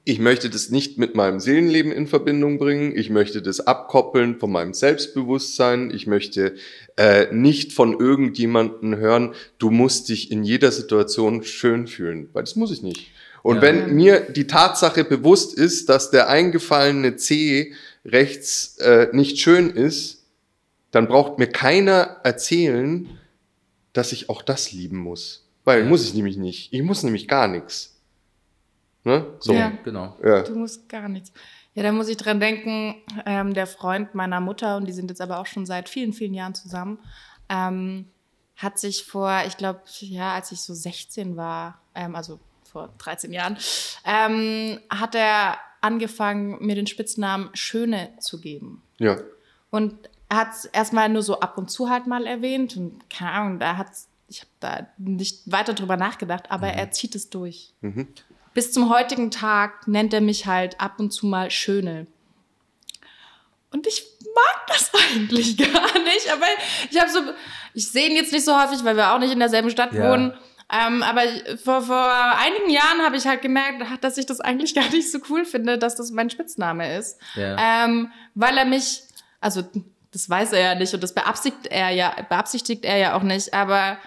[0.05, 2.95] ich möchte das nicht mit meinem Seelenleben in Verbindung bringen.
[2.95, 5.91] Ich möchte das abkoppeln von meinem Selbstbewusstsein.
[5.91, 6.55] Ich möchte
[6.97, 12.55] äh, nicht von irgendjemandem hören, du musst dich in jeder Situation schön fühlen, weil das
[12.57, 13.11] muss ich nicht.
[13.43, 13.63] Und Ja.
[13.63, 17.73] wenn mir die Tatsache bewusst ist, dass der eingefallene C
[18.05, 20.25] rechts äh, nicht schön ist,
[20.91, 23.09] dann braucht mir keiner erzählen,
[23.93, 25.45] dass ich auch das lieben muss.
[25.65, 25.87] Weil Ja.
[25.89, 26.73] muss ich nämlich nicht.
[26.73, 27.95] Ich muss nämlich gar nichts.
[29.05, 29.27] Ne?
[29.41, 29.53] So.
[29.53, 29.59] Ja.
[29.59, 29.73] Ja.
[29.85, 30.17] genau.
[30.47, 31.33] Du musst gar nichts.
[31.75, 35.21] Ja, da muss ich dran denken, ähm, der Freund meiner Mutter, und die sind jetzt
[35.21, 36.99] aber auch schon seit vielen, vielen Jahren zusammen,
[37.49, 38.07] ähm,
[38.57, 43.33] hat sich vor, ich glaube, ja, als ich so 16 war, ähm, also vor 13
[43.33, 43.57] Jahren,
[44.05, 48.83] ähm, hat er angefangen, mir den Spitznamen Schöne zu geben.
[48.99, 49.17] ja.
[49.71, 49.95] Und
[50.31, 53.59] er hat es erstmal nur so ab und zu halt mal erwähnt und keine Ahnung,
[53.59, 53.89] da hat
[54.31, 57.73] ich habe da nicht weiter drüber nachgedacht, aber er zieht es durch.
[57.81, 58.09] Mhm.
[58.53, 62.07] Bis zum heutigen Tag nennt er mich halt ab und zu mal Schöne.
[63.71, 64.05] Und ich
[64.35, 66.47] mag das eigentlich gar nicht, aber
[66.91, 67.21] ich habe so,
[67.75, 70.11] ich sehe ihn jetzt nicht so häufig, weil wir auch nicht in derselben Stadt Ja.
[70.13, 70.35] wohnen.
[70.71, 71.23] Ähm, aber
[71.63, 75.19] vor, vor einigen Jahren habe ich halt gemerkt, dass ich das eigentlich gar nicht so
[75.31, 77.19] cool finde, dass das mein Spitzname ist.
[77.37, 77.85] Ja.
[77.85, 79.03] Ähm, weil er mich,
[79.41, 79.63] also
[80.13, 83.53] das weiß er ja nicht und das beabsichtigt er ja, beabsichtigt er ja auch nicht,
[83.55, 83.99] aber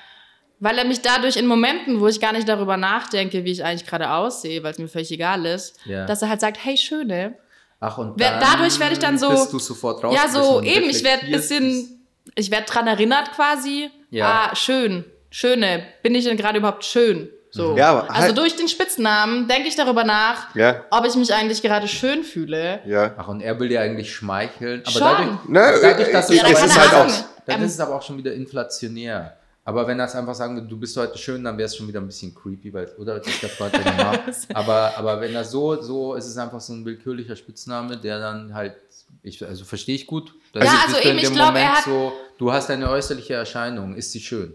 [0.60, 3.88] weil er mich dadurch in Momenten, wo ich gar nicht darüber nachdenke, wie ich eigentlich
[3.88, 6.06] gerade aussehe, weil es mir völlig egal ist, Ja.
[6.06, 7.36] dass er halt sagt, hey Schöne.
[7.80, 10.16] Ach, und dann dadurch werde ich dann so- Bist du sofort raus.
[10.16, 13.90] Ja, so eben, ich werde ein bisschen, ich werde dran erinnert quasi.
[14.12, 14.50] Ja.
[14.52, 15.84] Ah, schön, Schöne.
[16.04, 17.30] Bin ich denn gerade überhaupt schön?
[17.54, 17.76] So.
[17.76, 20.84] Ja, aber also halt- durch den Spitznamen denke ich darüber nach, Ja.
[20.92, 22.80] ob ich mich eigentlich gerade schön fühle.
[22.86, 23.14] Ja.
[23.18, 24.82] Ach, und er will dir eigentlich schmeicheln.
[24.86, 25.02] Aber Schon.
[25.02, 27.24] dadurch, Ne, dadurch, dass äh, es Ja, da es kann ist halt auch.
[27.48, 29.36] Dann Ähm, ist es aber auch schon wieder inflationär.
[29.64, 31.88] Aber wenn er es einfach sagen würde, du bist heute schön, dann wäre es schon
[31.88, 33.20] wieder ein bisschen creepy, weil, oder?
[33.20, 34.18] Das ist der Freund Mama.
[34.54, 38.54] aber, aber wenn er so, so, ist es einfach so ein willkürlicher Spitzname, der dann
[38.56, 38.76] halt,
[39.24, 40.34] ich, also verstehe ich gut.
[40.54, 43.34] dass Ja, also eben, ich dem glaub, Moment er hat- so, du hast eine äußerliche
[43.36, 44.54] Erscheinung, ist sie schön?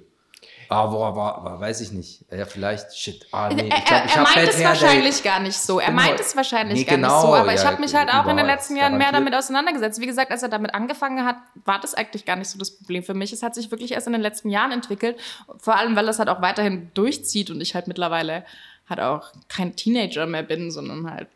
[0.69, 2.25] Ah, boah, boah, boah, weiß ich nicht.
[2.31, 3.27] Ja, vielleicht, shit.
[3.33, 5.81] Ah, nee, er ich glaube, ich er habe meint Bad es wahrscheinlich gar nicht so.
[5.81, 7.35] Er meint es wahrscheinlich Nee, gar genau, nicht so.
[7.35, 10.01] Aber ich ja, habe mich halt auch in den letzten Jahren mehr damit auseinandergesetzt.
[10.01, 13.03] Wie gesagt, als er damit angefangen hat, war das eigentlich gar nicht so das Problem
[13.03, 13.33] für mich.
[13.33, 15.19] Es hat sich wirklich erst in den letzten Jahren entwickelt.
[15.59, 18.45] Vor allem, weil das halt auch weiterhin durchzieht und ich halt mittlerweile
[18.89, 21.29] halt auch kein Teenager mehr bin, sondern halt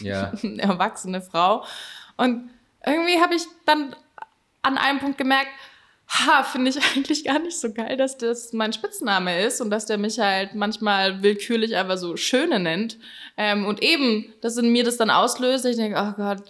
[0.00, 0.32] Ja.
[0.42, 1.64] eine erwachsene Frau.
[2.16, 2.50] Und
[2.84, 3.94] irgendwie habe ich dann
[4.62, 5.50] an einem Punkt gemerkt,
[6.10, 9.86] ha, finde ich eigentlich gar nicht so geil, dass das mein Spitzname ist und dass
[9.86, 12.98] der mich halt manchmal willkürlich einfach so Schöne nennt.
[13.36, 16.42] Ähm, und eben, dass in mir das dann auslöst, ich denke, oh Gott,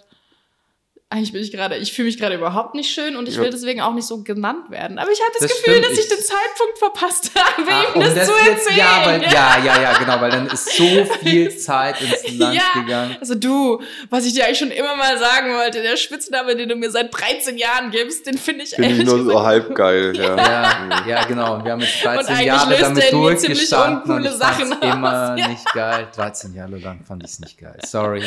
[1.11, 3.41] eigentlich bin ich gerade, ich fühle mich gerade überhaupt nicht schön und ich Ja.
[3.41, 4.97] will deswegen auch nicht so genannt werden.
[4.97, 7.95] Aber ich habe das, Das Gefühl, stimmt, dass ich ich- den Zeitpunkt verpasst habe, Ach,
[7.95, 8.77] ihm um das, zu jetzt- erzählen.
[8.77, 10.83] Ja, weil, ja, ja, ja, genau, weil dann ist so
[11.21, 13.17] viel Zeit ins Land Ja, gegangen.
[13.19, 16.75] also du, was ich dir eigentlich schon immer mal sagen wollte, der Spitzname, den du
[16.75, 20.13] mir seit 13 Jahren gibst, den finde ich Finde ich ehrlich nur so halb geil.
[20.17, 20.37] Ja.
[20.37, 21.55] Ja, ja, genau.
[21.55, 24.73] Und wir haben jetzt 13 eigentlich Jahre löst damit er durchgestanden und uncoole ich Sachen
[24.73, 24.93] aus.
[24.95, 25.47] immer Ja.
[25.49, 26.07] nicht geil.
[26.15, 27.77] 13 Jahre lang fand ich es nicht geil.
[27.85, 28.23] Sorry.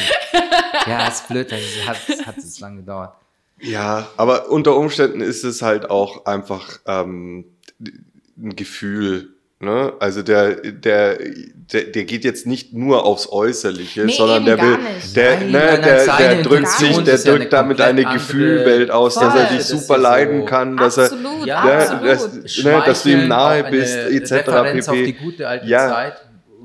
[0.87, 3.15] Ja, ist blöd, das hat, hat es lang gedauert.
[3.61, 7.45] Ja, aber unter Umständen ist es halt auch einfach ähm,
[8.37, 9.31] ein Gefühl.
[9.61, 9.93] Ne?
[10.01, 11.17] Also der, der,
[11.73, 14.79] der, der geht jetzt nicht nur aufs Äußerliche, Nee, sondern der will,
[15.15, 18.91] der, Nein, ne, der, der drückt sich, der ja eine drückt damit komplett eine Gefühlwelt
[18.91, 19.57] aus, dass er Voll.
[19.57, 22.45] dich super ja leiden so- kann, dass er, Absolut, Ja, ja, absolut.
[22.45, 24.33] das, ne, dass du ihm nahe bist, etc.
[24.33, 25.25] Referenz auf die pp.
[25.25, 25.89] gute alte Ja.
[25.89, 26.15] Zeit.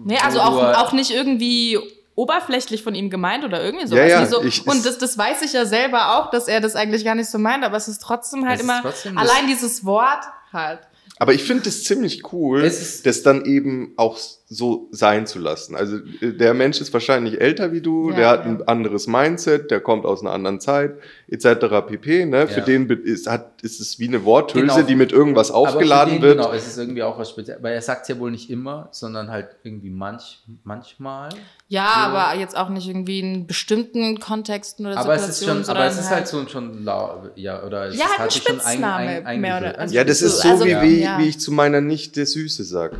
[0.03, 1.77] Nee, also auch, auch nicht irgendwie
[2.19, 3.99] oberflächlich von ihm gemeint oder irgendwie sowas.
[4.11, 4.43] Ja, ja, so.
[4.43, 7.29] ich- und das, das weiß ich ja selber auch, dass er das eigentlich gar nicht
[7.29, 10.79] so meint, aber es ist trotzdem halt immer trotzdem allein dieses Wort halt.
[11.17, 14.17] Aber ich finde es ziemlich cool, Es ist- das dann eben auch
[14.51, 15.75] so sein zu lassen.
[15.75, 18.51] Also äh, der Mensch ist wahrscheinlich älter wie du, Ja, der hat ja.
[18.51, 20.95] ein anderes Mindset, der kommt aus einer anderen Zeit,
[21.27, 21.45] etc.
[21.87, 22.25] pp.
[22.25, 22.47] Ne?
[22.47, 22.65] Für Ja.
[22.65, 24.87] den be- ist, hat, ist es wie eine Worthülse, Genau.
[24.87, 26.37] die mit irgendwas Aber für aufgeladen den, wird.
[26.39, 27.61] Genau, es ist irgendwie auch was Spezielles.
[27.61, 31.29] Weil er sagt es ja wohl nicht immer, sondern halt irgendwie manch, manchmal.
[31.67, 32.17] Ja, So.
[32.17, 35.99] aber jetzt auch nicht irgendwie in bestimmten Kontexten oder Aber es ist schon, aber es
[35.99, 39.37] ist halt so schon lau, ja, oder es Ja, halt ein hat sich schon Spitzname
[39.37, 41.19] mehr oder- also ja, das so- ist so, also, wie, ja.
[41.19, 42.93] wie, wie ich zu meiner Nichte Süße sag.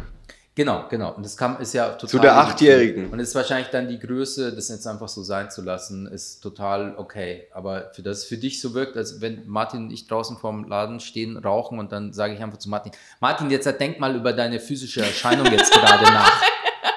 [0.56, 1.14] Genau, genau.
[1.14, 2.10] Und das kam, ist ja total.
[2.10, 2.36] Zu der.
[2.38, 3.10] Achtjährigen.
[3.12, 6.42] Und es ist wahrscheinlich dann die Größe, das jetzt einfach so sein zu lassen, ist
[6.42, 7.48] total okay.
[7.54, 11.00] Aber für das für dich so wirkt, als wenn Martin und ich draußen vorm Laden
[11.00, 14.60] stehen, rauchen und dann sage ich einfach zu Martin, Martin, jetzt denk mal über deine
[14.60, 16.42] physische Erscheinung jetzt gerade nach.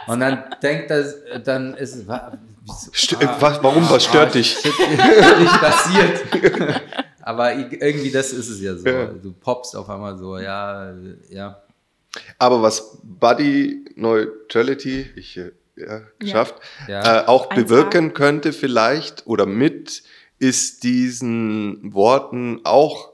[0.09, 1.05] Und dann denkt er,
[1.45, 4.53] dann ist wieso- St was, warum, was stört dich?
[4.59, 4.73] shit,
[5.39, 6.23] nicht passiert.
[7.21, 8.89] Aber irgendwie das ist es ja so.
[8.89, 9.07] Ja.
[9.07, 10.93] Du poppst auf einmal so, ja,
[11.31, 11.63] ja.
[12.39, 16.57] Aber was Body Neutrality ich, äh, ja, geschafft,
[16.89, 17.23] Ja.
[17.23, 17.55] Äh, auch 1A.
[17.55, 20.03] bewirken könnte vielleicht oder mit,
[20.39, 23.13] ist diesen Worten auch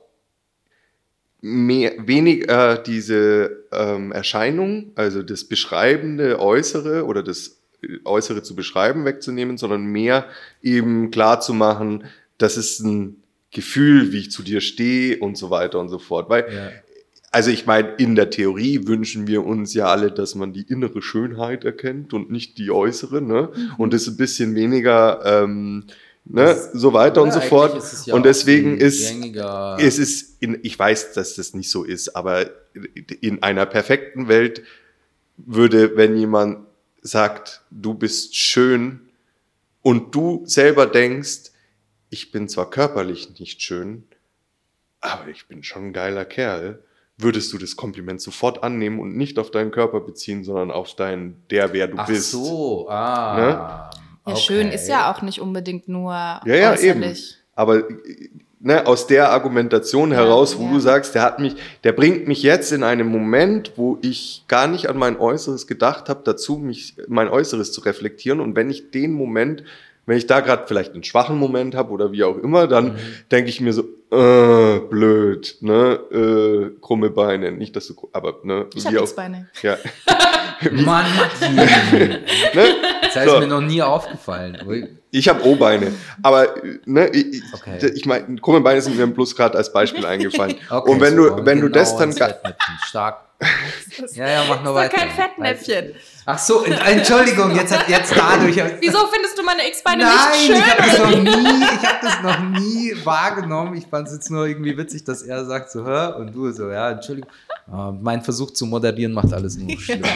[1.41, 8.57] mehr, wenig äh, diese ähm, Erscheinung, also das beschreibende Äußere oder das äh, Äußere zu
[8.57, 10.27] beschreiben wegzunehmen, sondern mehr
[10.63, 12.05] eben klar zu machen,
[12.39, 16.29] das ist ein Gefühl, wie ich zu dir stehe und so weiter und so fort.
[16.29, 16.71] Weil ja.
[17.31, 21.03] Also ich meine, in der Theorie wünschen wir uns ja alle, dass man die innere
[21.03, 23.51] Schönheit erkennt und nicht die äußere, ne?
[23.77, 25.85] Und das ein bisschen weniger, ähm,
[26.25, 27.75] ne, Das- so weiter und so fort.
[28.07, 29.01] ja und deswegen ist
[29.79, 32.51] es ist, in, ich weiß, dass das nicht so ist, aber
[33.21, 34.63] in einer perfekten Welt
[35.37, 36.67] würde, wenn jemand
[37.03, 39.01] sagt, du bist schön
[39.83, 41.53] und du selber denkst,
[42.11, 44.05] ich bin zwar körperlich nicht schön,
[45.01, 46.83] aber ich bin schon ein geiler Kerl,
[47.19, 51.37] würdest du das Kompliment sofort annehmen und nicht auf deinen Körper beziehen, sondern auf dein,
[51.51, 52.31] der, wer du Ach bist.
[52.31, 53.37] so, ah.
[53.37, 53.49] Ne?
[53.49, 53.91] Ja,
[54.25, 54.37] okay.
[54.41, 57.03] schön ist ja auch nicht unbedingt nur Ja, ja, eben.
[57.03, 57.37] äußerlich.
[57.55, 57.83] Aber
[58.61, 60.73] ne, aus der Argumentation heraus, wo ja.
[60.73, 64.69] du sagst, der hat mich, der bringt mich jetzt in einen Moment, wo ich gar
[64.69, 68.41] nicht an mein Äußeres gedacht habe, dazu mich mein Äußeres zu reflektieren.
[68.41, 69.65] Und wenn ich den Moment,
[70.09, 72.97] wenn ich da gerade vielleicht einen schwachen Moment habe oder wie auch immer, dann Mhm.
[73.31, 78.67] denke ich mir so, äh, blöd, ne, äh, krumme Beine, nicht dass du, aber ne,
[78.75, 79.49] Ich wie habe auch, X-Beine.
[79.63, 79.77] ja,
[80.73, 81.05] Mann,
[81.93, 82.75] ne?
[83.03, 83.39] Das ist So.
[83.41, 84.59] mir noch nie aufgefallen.
[84.67, 84.89] Ui.
[85.11, 85.93] Ich habe O-Beine,
[86.23, 87.91] aber äh, ne, ich, Okay.
[87.95, 90.57] ich meine, krumme Beine sind mir bloß gerade als Beispiel eingefallen.
[90.71, 91.37] Okay, und wenn super.
[91.37, 92.13] du, wenn du Genau das dann.
[92.13, 93.28] Stark.
[94.01, 94.97] Das Ja, ja, mach nur ist weiter.
[94.97, 95.95] kein Fettnäpfchen.
[96.27, 98.57] Ach so, ent- Entschuldigung, jetzt hat jetzt dadurch.
[98.81, 100.57] Wieso findest du meine X-Beine Nein, nicht schön?
[100.57, 103.75] ich habe das noch nie, ich habe das noch nie wahrgenommen.
[103.77, 106.15] Ich fand es jetzt nur irgendwie witzig, dass er sagt so, hä?
[106.19, 107.31] Und du so, ja, Entschuldigung.
[107.71, 110.09] Ah, mein Versuch zu moderieren macht alles nur schlimmer.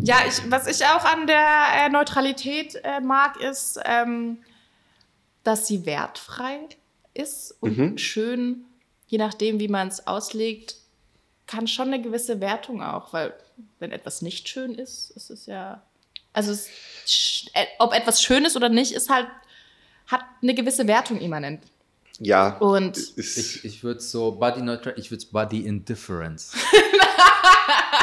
[0.00, 1.44] Ja, ich, was ich auch an der
[1.84, 4.38] äh, Neutralität äh, mag, ist, ähm,
[5.44, 6.58] dass sie wertfrei
[7.14, 7.98] ist und Mhm.
[7.98, 8.64] schön,
[9.06, 10.76] je nachdem, wie man es auslegt,
[11.46, 13.34] kann schon eine gewisse Wertung auch, weil
[13.78, 15.82] wenn etwas nicht schön ist, ist es ja,
[16.32, 16.68] also es,
[17.06, 19.26] sch- äh, ob etwas schön ist oder nicht, ist halt,
[20.06, 21.62] hat eine gewisse Wertung immanent.
[22.18, 22.56] Ja.
[22.58, 26.52] Und Ist, Ich, ich würde so Body Neutral, ich würde Body Indifference.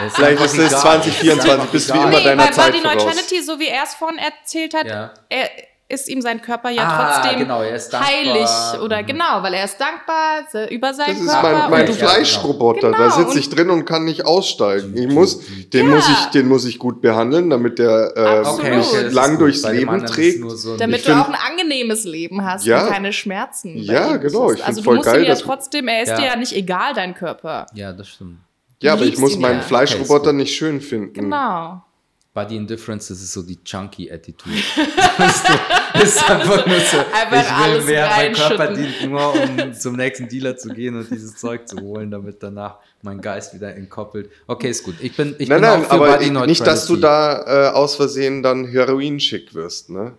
[0.06, 0.82] Es Vielleicht ist es egal.
[0.82, 2.08] 2024, Es ist einfach bist du egal.
[2.08, 2.95] immer nee, deiner bei Zeit Body voraus.
[3.04, 5.13] Neutrality, so wie er es vorhin erzählt hat, Ja.
[5.28, 5.49] er
[5.89, 8.47] ist ihm sein Körper ja Ah, trotzdem genau, er heilig
[8.84, 9.08] oder Mhm.
[9.08, 11.67] genau, weil er ist dankbar über seinen das ist Körper.
[11.69, 12.91] mein, mein Fleischroboter.
[12.91, 12.97] genau.
[12.97, 14.95] Da sitze Und- ich drin und kann nicht aussteigen.
[14.95, 15.39] Ich muss,
[15.73, 15.95] den, Ja.
[15.95, 18.39] muss ich, den muss ich gut behandeln, damit der äh,
[18.78, 19.41] mich Okay, lang gut.
[19.41, 20.49] durchs Leben trägt.
[20.52, 22.84] so damit du find- auch ein angenehmes Leben hast Ja.
[22.84, 23.75] und keine Schmerzen.
[23.78, 24.52] Ja, ihm genau.
[24.52, 26.17] Ich Also find du voll musst geil, ihn ja dass- trotzdem, er ist Ja.
[26.17, 27.65] dir ja nicht egal, dein Körper.
[27.73, 28.38] Ja, das stimmt.
[28.82, 29.62] Ja, aber ich muss meinen.
[29.62, 31.13] Fleischroboter nicht schön finden.
[31.13, 31.82] Genau.
[32.33, 33.57] Body Indifference, das ist so die
[35.35, 35.53] ist so-
[35.93, 39.73] das ist einfach nur so, Einfach ich will alles mehr, mein Körper dient nur, um
[39.73, 43.75] zum nächsten Dealer zu gehen und dieses Zeug zu holen, damit danach mein Geist wieder
[43.75, 44.29] entkoppelt.
[44.45, 44.95] Okay, ist gut.
[45.01, 47.45] Ich bin, ich Nein, bin nein, auch für aber Body ich, nicht, dass du Neutrality.
[47.47, 50.13] da äh, aus Versehen dann Heroin-schick wirst, ne?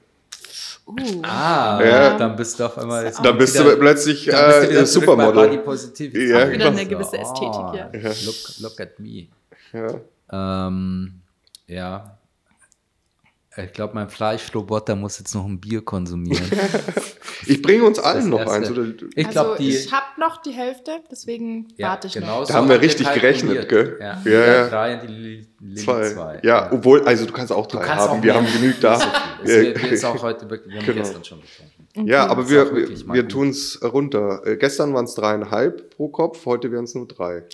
[0.87, 0.97] Uh.
[1.23, 2.19] Ah, Ja.
[2.19, 3.05] dann bist du auf einmal.
[3.05, 5.55] jetzt Dann bist wieder, du plötzlich dann bist du äh, Supermodel.
[5.55, 7.91] Ja, Auch wieder eine So, gewisse Ästhetik, oh, ja.
[8.25, 9.29] Look, look at me.
[9.73, 10.67] Ja.
[10.67, 11.13] Ähm,
[11.71, 12.17] ja.
[13.57, 16.45] Ich glaube, mein Fleischroboter muss jetzt noch ein Bier konsumieren.
[17.47, 18.71] Ich bringe uns allen noch eins.
[18.71, 18.85] Oder?
[19.15, 22.47] Ich glaube, also ich habe noch die Hälfte, deswegen warte ich genau noch.
[22.47, 23.97] so Da haben wir haben richtig gerechnet, gell?
[23.99, 24.69] Ja, Ja, ja, ja.
[24.69, 26.11] drei und die Lilly Zwei.
[26.13, 26.41] zwei.
[26.43, 28.19] Ja, obwohl, also du kannst auch drei kannst haben.
[28.19, 29.01] auch wir haben genug da.
[29.43, 30.99] Es wird jetzt auch heute wirklich, wir haben Genau.
[31.01, 32.07] gestern schon getrunken.
[32.09, 32.31] Ja, Okay.
[32.33, 34.43] aber ist wir, wir tun es runter.
[34.47, 37.45] Äh, gestern waren es dreieinhalb pro Kopf, heute wären es nur drei.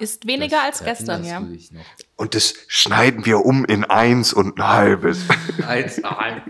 [0.00, 1.46] Ist weniger Das als gestern, ja.
[2.16, 5.20] Und das schneiden wir um in eins und ein halbes.
[5.66, 6.42] Eins, ein.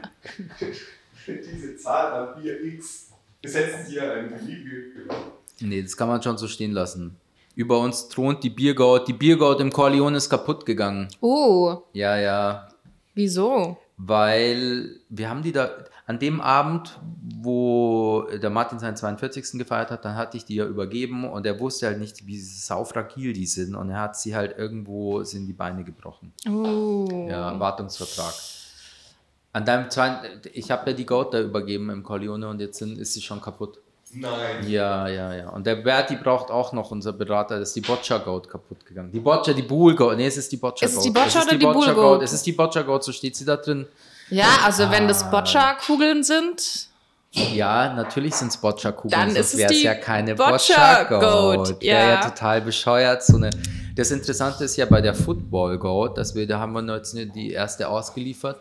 [1.27, 3.07] Diese Zahl an 4x
[3.45, 4.33] setzen Sie ja ein
[5.61, 7.17] Nee, das kann man schon so stehen lassen.
[7.55, 9.09] Über uns thront die Biergaut.
[9.09, 11.09] Die Biergaut im Corleone ist kaputt gegangen.
[11.21, 12.69] Oh, Ja, ja.
[13.15, 13.77] wieso?
[13.97, 16.99] Weil wir haben die da an dem Abend,
[17.41, 19.53] wo der Martin seinen 42.
[19.53, 23.33] gefeiert hat, dann hatte ich die ja übergeben und er wusste halt nicht, wie saufragil
[23.33, 26.33] die sind und er hat sie halt irgendwo sind die Beine gebrochen.
[26.49, 27.29] Oh.
[27.31, 28.35] Ja, Wartungsvertrag.
[29.53, 32.99] An deinem zweiten, ich habe ja die Goat da übergeben im Corleone und jetzt sind,
[32.99, 33.79] ist sie schon kaputt.
[34.13, 34.69] Nein.
[34.69, 35.51] Ja, ja, ja.
[35.51, 37.61] Und der Berti braucht auch noch unser Berater.
[37.61, 39.13] Das ist die Boccia Goat kaputt gegangen.
[39.13, 40.17] Die Boccia, die Bull Goat.
[40.17, 41.07] Nee, es ist die Boccia Ist es Goat.
[41.07, 42.23] die Boccia ist oder die Bull Goat?
[42.23, 43.87] Es ist die Boccia Goat, so steht sie da drin.
[44.31, 45.09] Ja, also wenn Ah.
[45.09, 46.89] das Boccia-Kugeln sind,
[47.33, 51.57] Ja, natürlich sind es Boccia-Kugeln, Dann sonst wäre es ja keine Boccia Boccia-Goat.
[51.69, 52.21] Goat, Wäre ja ja.
[52.29, 53.23] total bescheuert.
[53.23, 53.51] So eine
[53.95, 57.51] das Interessante ist ja bei der Football Goat, dass wir, da haben wir jetzt die
[57.53, 58.61] erste ausgeliefert.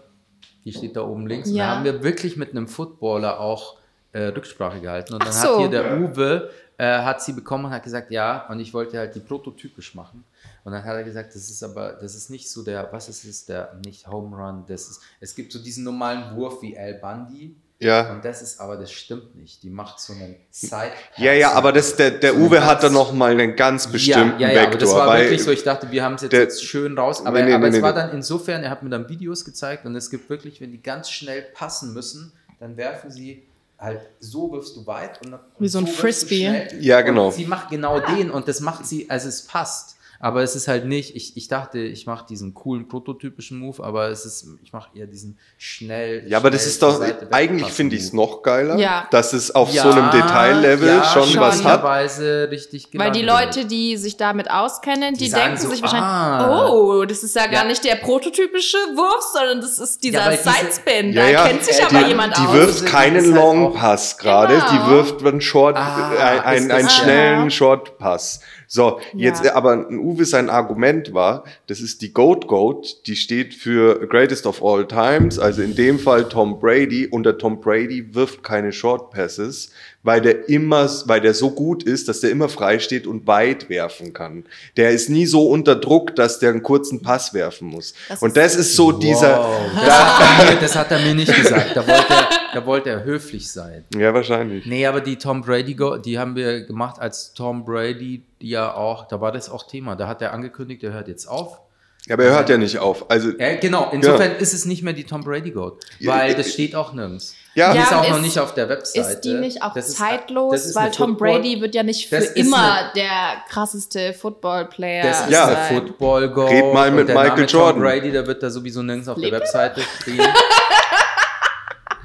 [0.65, 1.49] Die steht da oben links.
[1.49, 1.65] Und Ja.
[1.69, 3.77] da haben wir wirklich mit einem Footballer auch
[4.11, 5.13] äh, Rücksprache gehalten.
[5.13, 5.59] Und dann Ach hat so.
[5.59, 6.49] hier der Uwe,
[6.79, 10.23] äh, hat sie bekommen und hat gesagt, ja, und ich wollte halt die prototypisch machen.
[10.63, 13.25] Und dann hat er gesagt, das ist aber, das ist nicht so der, was ist
[13.25, 16.95] es, der, nicht Home Run, das ist, es gibt so diesen normalen Wurf wie Al
[16.95, 17.55] Bundy.
[17.81, 18.11] Ja.
[18.11, 19.63] Und das ist aber, das stimmt nicht.
[19.63, 20.91] Die macht so einen Side.
[21.15, 23.87] Ja, ja, aber das, der, der So Uwe hat da ganz- noch mal einen ganz
[23.87, 25.05] bestimmten ja, ja, ja, aber das Vektor.
[25.07, 27.45] war wirklich so, ich dachte, wir haben es jetzt, der- jetzt schön raus, aber, Nee,
[27.45, 30.09] nee, aber nee, es war dann insofern, er hat mir dann Videos gezeigt und es
[30.09, 33.43] gibt wirklich, wenn die ganz schnell passen müssen, dann werfen sie
[33.79, 36.45] halt, so wirfst du weit und dann Wie so ein du Frisbee.
[36.47, 36.83] schnell.
[36.83, 37.27] Ja, genau.
[37.27, 39.95] Und sie macht genau den und das macht sie, also es passt.
[40.21, 44.09] Aber es ist halt nicht, ich, ich dachte, ich mache diesen coolen prototypischen Move, aber
[44.09, 46.27] es ist, ich mache eher diesen schnell.
[46.27, 47.01] ja, aber das schnell ist doch,
[47.31, 49.07] eigentlich finde ich es noch geiler, Ja.
[49.11, 51.39] dass es auf Ja, so einem Detaillevel ja, schon, schon.
[51.41, 51.83] was hat.
[51.83, 53.21] Weise richtig weil die.
[53.21, 56.67] Leute, die sich damit auskennen, die, Die denken so, sich wahrscheinlich, ah.
[56.69, 57.67] oh, das ist ja gar Ja.
[57.69, 61.13] nicht der prototypische Wurf, sondern das ist dieser Ja, Sidespin.
[61.13, 62.53] Ja, da kennt sich äh, aber die, jemand die aus.
[62.53, 64.71] wirft Das keinen ist halt Long-Pass gerade, Genau.
[64.85, 67.49] die wirft einen Short, Ah, ein, ein, ist einen das- schnellen Aha.
[67.49, 68.39] Short-Pass.
[68.71, 69.55] So, jetzt Ja.
[69.55, 74.45] aber ein Uwe sein Argument war, das ist die Goat Goat, die steht für Greatest
[74.45, 77.07] of All Times, also in dem Fall Tom Brady.
[77.07, 79.71] Und der Tom Brady wirft keine Short Passes,
[80.03, 83.69] weil der immer, weil der so gut ist, dass der immer frei steht und weit
[83.69, 84.45] werfen kann.
[84.77, 87.93] Der ist nie so unter Druck, dass der einen kurzen Pass werfen muss.
[88.07, 91.15] Das und das ist so dieser, Wow, das, hat er mir, das hat er mir
[91.15, 91.75] nicht gesagt.
[91.75, 93.83] Da wollte, er, da wollte er höflich sein.
[93.95, 94.65] ja wahrscheinlich.
[94.65, 99.05] Nee, aber die Tom Brady, Go- die haben wir gemacht, als Tom Brady ja auch,
[99.07, 99.95] da war das auch Thema.
[99.97, 101.59] Da hat er angekündigt, er hört jetzt auf.
[102.07, 103.11] Ja, aber er hört ja nicht auf.
[103.11, 106.73] Also Äh, genau, insofern ist es nicht mehr die Tom Brady Goat, weil das steht
[106.73, 107.35] auch nirgends.
[107.59, 107.71] Ja.
[107.71, 109.07] die Ja, ist auch ist- noch nicht auf der Webseite.
[109.11, 110.65] Ist die nicht auch Das zeitlos?
[110.65, 113.09] ist weil Tom Football- Brady wird ja nicht für immer eine- der
[113.49, 115.47] krasseste Football-Player Das ist Ja.
[115.47, 115.75] sein.
[115.75, 116.49] Football Goat.
[116.51, 117.73] Red mal mit Michael Name Jordan.
[117.75, 119.43] Tom Brady, der wird da sowieso nirgends auf Lebt der er?
[119.43, 120.19] Webseite stehen.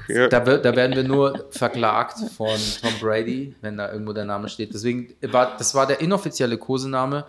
[0.07, 0.27] Ja.
[0.27, 4.49] Da, wird, da werden wir nur verklagt von Tom Brady, wenn da irgendwo der Name
[4.49, 4.71] steht.
[4.71, 7.25] Deswegen war das war der inoffizielle Kosename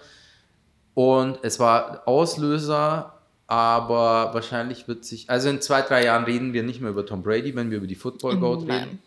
[0.92, 3.14] und es war Auslöser,
[3.46, 7.22] aber wahrscheinlich wird sich, also in zwei, drei Jahren reden wir nicht mehr über Tom
[7.22, 8.82] Brady, wenn wir über die Football Goat Nein.
[8.84, 8.98] reden.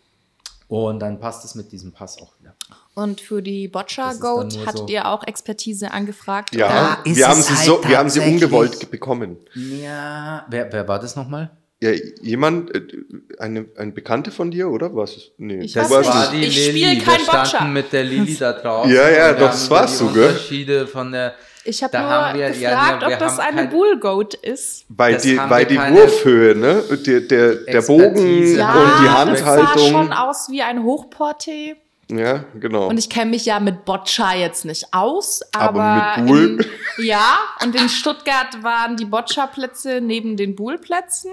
[0.68, 2.54] Und dann passt es mit diesem Pass auch wieder.
[2.94, 6.54] Und für die Boccia Das Goat hattet so- ihr auch Expertise angefragt?
[6.54, 9.36] Ja, wir haben, sie halt so, wir haben sie ungewollt ge- bekommen.
[9.54, 11.50] Ja, wer, wer war das nochmal?
[11.82, 11.90] Ja,
[12.22, 12.82] jemand, äh,
[13.38, 14.94] eine, ein Bekannte von dir, oder?
[14.94, 15.16] Was?
[15.38, 15.76] Nee, Ich nicht.
[15.76, 16.30] es.
[16.30, 16.98] die Ich spiel Lilly.
[17.00, 17.64] kein Wir standen Boccia.
[17.64, 18.92] mit der Lilly da draußen.
[18.94, 20.28] Ja, ja, doch, das warst du, gell?
[20.28, 21.34] Unterschiede von der.
[21.64, 24.34] Ich habe Da nur haben wir- gefragt, ja, wir ob das eine kein- Bull Goat
[24.34, 24.84] ist.
[24.88, 26.82] Weil Das die, weil die Wurfhöhe, ne?
[27.06, 28.56] Der, der, der Bogen.
[28.56, 28.72] Ja,
[29.22, 29.88] und die das sah Handhaltung.
[29.90, 31.76] schon aus wie ein Hochporté.
[32.10, 32.88] Ja, genau.
[32.88, 36.66] Und ich kenne mich ja mit Boccia jetzt nicht aus, Aber aber, mit Bull?
[36.98, 41.30] In, ja, und in Stuttgart waren die Boccia-Plätze neben den Bull-Plätzen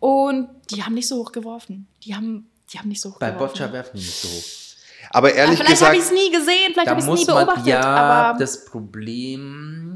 [0.00, 1.86] und die haben nicht so hoch geworfen.
[2.04, 3.52] Die haben, die haben nicht so hoch Bei geworfen.
[3.52, 4.67] Boccia werfen die nicht so hoch.
[5.10, 7.46] Aber ehrlich vielleicht habe gesagt, ich es nie gesehen, vielleicht habe ich es nie man,
[7.46, 9.94] beobachtet, ja, aber das Problem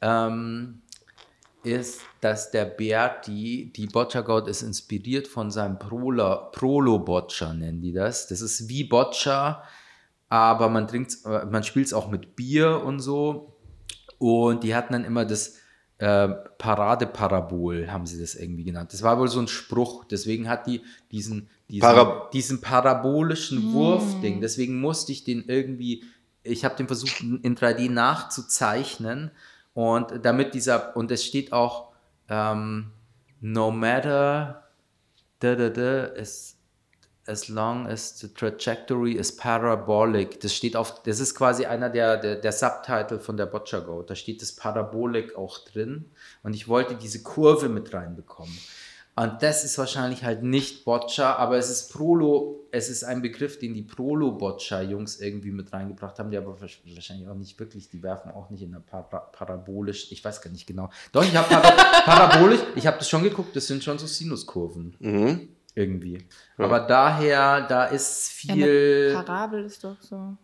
[0.00, 0.82] ähm,
[1.62, 7.80] ist, dass der Berti, die Boccia Goat ist inspiriert von seinem Prola, Prolo Boccia, nennen
[7.80, 8.26] die das.
[8.26, 9.62] Das ist wie Boccia,
[10.28, 13.56] aber man trinkt, man spielt es auch mit Bier und so.
[14.18, 15.56] Und die hatten dann immer das
[15.98, 16.28] äh,
[16.58, 18.92] Paradeparabol, haben sie das irgendwie genannt.
[18.92, 20.04] Das war wohl so ein Spruch.
[20.04, 24.40] Deswegen hat die diesen, diesen, Para- diesen parabolischen Wurfding.
[24.40, 26.04] Deswegen musste ich den irgendwie,
[26.42, 29.30] ich habe den versucht in 3D nachzuzeichnen.
[29.74, 31.88] Und damit dieser, und es steht auch,
[32.28, 32.92] ähm,
[33.40, 34.68] no matter,
[35.40, 36.56] da, da, da, es,
[37.26, 40.40] as long as the trajectory is parabolic.
[40.40, 44.02] Das steht auf, das ist quasi einer der, der, der Subtitle von der Boccia Go.
[44.02, 46.10] Da steht das Parabolic auch drin.
[46.42, 48.56] Und ich wollte diese Kurve mit reinbekommen.
[49.14, 53.58] Und das ist wahrscheinlich halt nicht Boccia, aber es ist Prolo, es ist ein Begriff,
[53.58, 58.30] den die Prolo-Boccia-Jungs irgendwie mit reingebracht haben, die aber wahrscheinlich auch nicht wirklich, die werfen
[58.30, 60.88] auch nicht in der Para parabolisch, ich weiß gar nicht genau.
[61.12, 61.60] Doch, ich habe para
[62.04, 64.96] parabolisch, ich habe das schon geguckt, das sind schon so Sinuskurven.
[64.98, 65.48] Mhm.
[65.74, 66.26] Irgendwie.
[66.58, 66.64] Ja.
[66.64, 69.12] Aber daher, da ist viel.
[69.12, 70.36] Ja, Parabel ist doch so.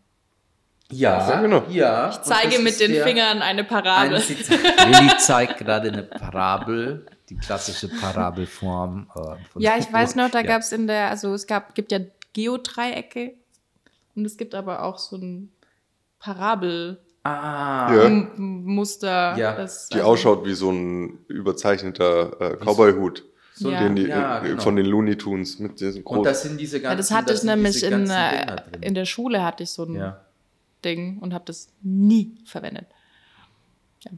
[0.91, 1.65] Ja, ja, genau.
[1.69, 2.11] ja.
[2.11, 4.23] Ich zeige mit den Fingern eine Parabel.
[4.23, 9.11] Lilly zeigt gerade eine Parabel die klassische Parabelform.
[9.15, 10.47] Äh, ja, ich weiß noch, da ja.
[10.47, 12.01] gab es in der, also es gab, gibt ja
[12.33, 13.35] Geodreiecke
[14.15, 15.53] und es gibt aber auch so ein
[16.19, 16.99] Parabel.
[17.25, 18.09] Ah, ja.
[18.37, 19.37] Muster.
[19.37, 19.55] Ja.
[19.55, 23.25] Das, die also, ausschaut wie so ein überzeichneter äh, Cowboy-Hut.
[23.55, 23.89] So, ja.
[23.89, 24.63] Die, ja, genau.
[24.63, 26.19] Von den Looney Tunes mit diesen großen.
[26.19, 26.93] Und das sind diese ganzen.
[26.93, 30.15] Ja, das hatte ich nämlich in, äh, in der Schule hatte ich so ein
[30.85, 32.87] Ding und habe das nie verwendet.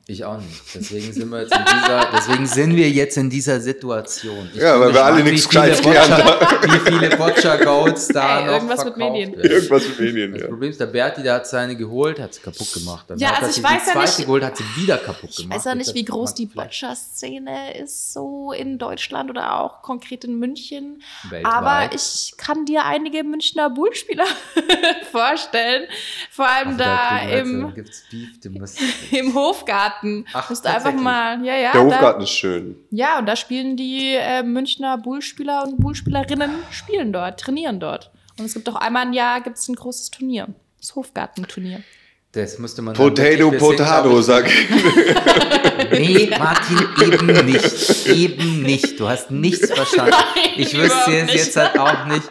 [0.06, 0.62] Ich auch nicht.
[0.74, 4.48] Deswegen sind wir jetzt in dieser, deswegen sind wir jetzt in dieser Situation.
[4.54, 6.62] Ich ja, weil wir alle nichts Gescheites gelernt haben.
[6.62, 9.36] Wie viele Boccia-Goats da hey, noch irgendwas mit Medien.
[9.36, 9.50] Werden.
[9.50, 10.48] Irgendwas mit Medien, Das ja.
[10.48, 13.06] Problem ist, der Berti, der hat seine geholt, hat sie kaputt gemacht.
[13.08, 15.36] Dann ja, hat also ich weiß die ja zweite nicht, geholt, hat sie wieder kaputt
[15.36, 15.38] gemacht.
[15.38, 20.24] Ich weiß ja nicht, wie groß die Boccia-Szene ist, so in Deutschland oder auch konkret
[20.24, 21.02] in München.
[21.28, 21.52] Weltweit.
[21.52, 24.26] Aber ich kann dir einige Münchner Bullspieler
[25.10, 25.88] vorstellen.
[26.30, 27.74] Vor allem Ach, da, da im,
[28.10, 28.70] Beef,
[29.10, 29.79] im Hofgarten.
[30.32, 31.72] Ach, musst einfach mal, ja, ja.
[31.72, 32.76] Der Hofgarten da, ist schön.
[32.90, 38.10] Ja, und da spielen die äh, Münchner Bullspieler und Bullspielerinnen spielen dort, trainieren dort.
[38.38, 41.82] Und es gibt auch einmal im Jahr gibt's ein großes Turnier, das Hofgartenturnier.
[42.32, 42.94] Das musste man.
[42.94, 44.68] Potato, Potato, sag ich.
[45.90, 48.06] Nee, Martin, eben nicht.
[48.06, 49.00] Eben nicht.
[49.00, 50.12] Du hast nichts verstanden.
[50.12, 52.30] Nein, ich wüsste es jetzt halt auch nicht.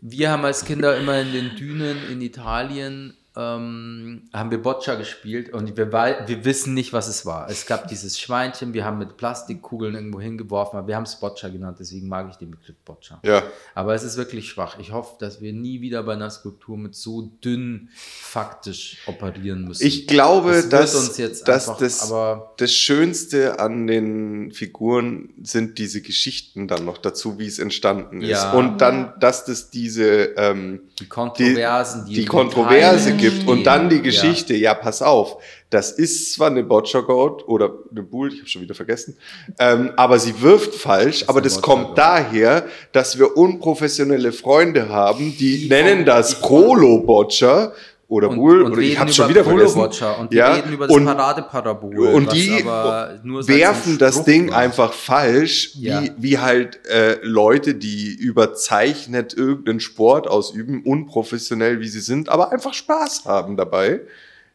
[0.00, 5.52] Wir haben als Kinder immer in den Dünen in Italien ähm, haben wir Boccia gespielt
[5.52, 7.50] und wir, wir wissen nicht, was es war.
[7.50, 11.50] Es gab dieses Schweinchen, wir haben mit Plastikkugeln irgendwo hingeworfen, aber wir haben es Boccia
[11.50, 13.20] genannt, deswegen mag ich den Begriff Boccia.
[13.22, 13.42] Ja.
[13.74, 14.78] Aber es ist wirklich schwach.
[14.78, 19.86] Ich hoffe, dass wir nie wieder bei einer Skulptur mit so dünn faktisch operieren müssen.
[19.86, 22.12] Ich glaube, das dass, dass einfach, das,
[22.56, 28.30] das Schönste an den Figuren sind diese Geschichten dann noch dazu, wie es entstanden ist.
[28.30, 28.52] Ja.
[28.52, 33.64] Und dann, dass das diese ähm, die Kontroversen, die, die, die Kontroverse gibt gibt und
[33.64, 34.72] dann die Geschichte, ja.
[34.72, 35.38] ja, pass auf,
[35.70, 39.16] das ist zwar eine Boccia Goat oder eine Bull, ich habe schon wieder vergessen,
[39.58, 45.34] ähm, aber sie wirft falsch, das aber das kommt daher, dass wir unprofessionelle Freunde haben,
[45.38, 47.72] die, die nennen das Prolo Boccia
[48.08, 49.80] oder und, Bull, und oder ich habe schon wieder vergessen.
[49.80, 52.14] Und die ja, reden über das Paradeparabol.
[52.14, 54.58] Und die werfen das Ding war.
[54.58, 56.02] einfach falsch, ja.
[56.02, 62.52] wie, wie halt äh, Leute, die überzeichnet irgendeinen Sport ausüben, unprofessionell wie sie sind, aber
[62.52, 64.02] einfach Spaß haben dabei.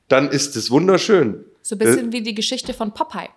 [0.07, 1.43] Dann ist es wunderschön.
[1.61, 3.29] So ein bisschen äh, wie die Geschichte von Popeye.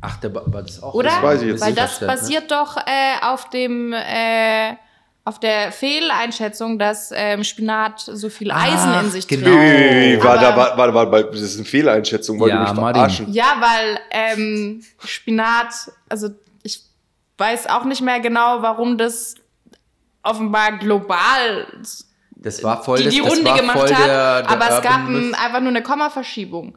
[0.00, 0.94] Ach, der war das auch.
[0.94, 1.10] Oder?
[1.10, 2.06] Das weiß ich jetzt Weil das ne?
[2.06, 2.56] basiert ne?
[2.56, 4.74] doch äh, auf dem äh,
[5.24, 9.46] auf der Fehleinschätzung, dass ähm, Spinat so viel Eisen Ach, in sich genau.
[9.46, 9.92] trägt.
[9.92, 13.32] Nee, warte, warte, warte, warte, das ist eine Fehleinschätzung, wollte ja, mich verarschen.
[13.32, 16.30] Ja, weil ähm, Spinat, also
[16.64, 16.82] ich
[17.38, 19.36] weiß auch nicht mehr genau, warum das
[20.24, 21.66] offenbar global
[22.42, 25.08] das war voll die, die das, Runde das gemacht der, hat, der aber es gab
[25.08, 26.76] ein, einfach nur eine Kommaverschiebung.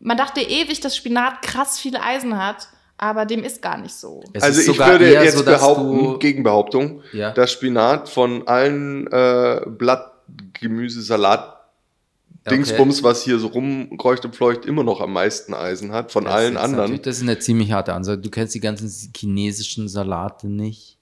[0.00, 4.22] Man dachte ewig, dass Spinat krass viel Eisen hat aber dem ist gar nicht so.
[4.32, 7.30] Es also ich würde jetzt so, behaupten, Gegenbehauptung, ja.
[7.30, 11.56] dass Spinat von allen äh, Blattgemüse, Salat,
[12.50, 13.04] Dingsbums, okay.
[13.04, 16.56] was hier so rumkreucht und fleucht, immer noch am meisten Eisen hat, von das allen
[16.56, 17.00] anderen.
[17.02, 18.20] Das ist eine ziemlich harte Ansage.
[18.20, 20.96] Du kennst die ganzen chinesischen Salate nicht.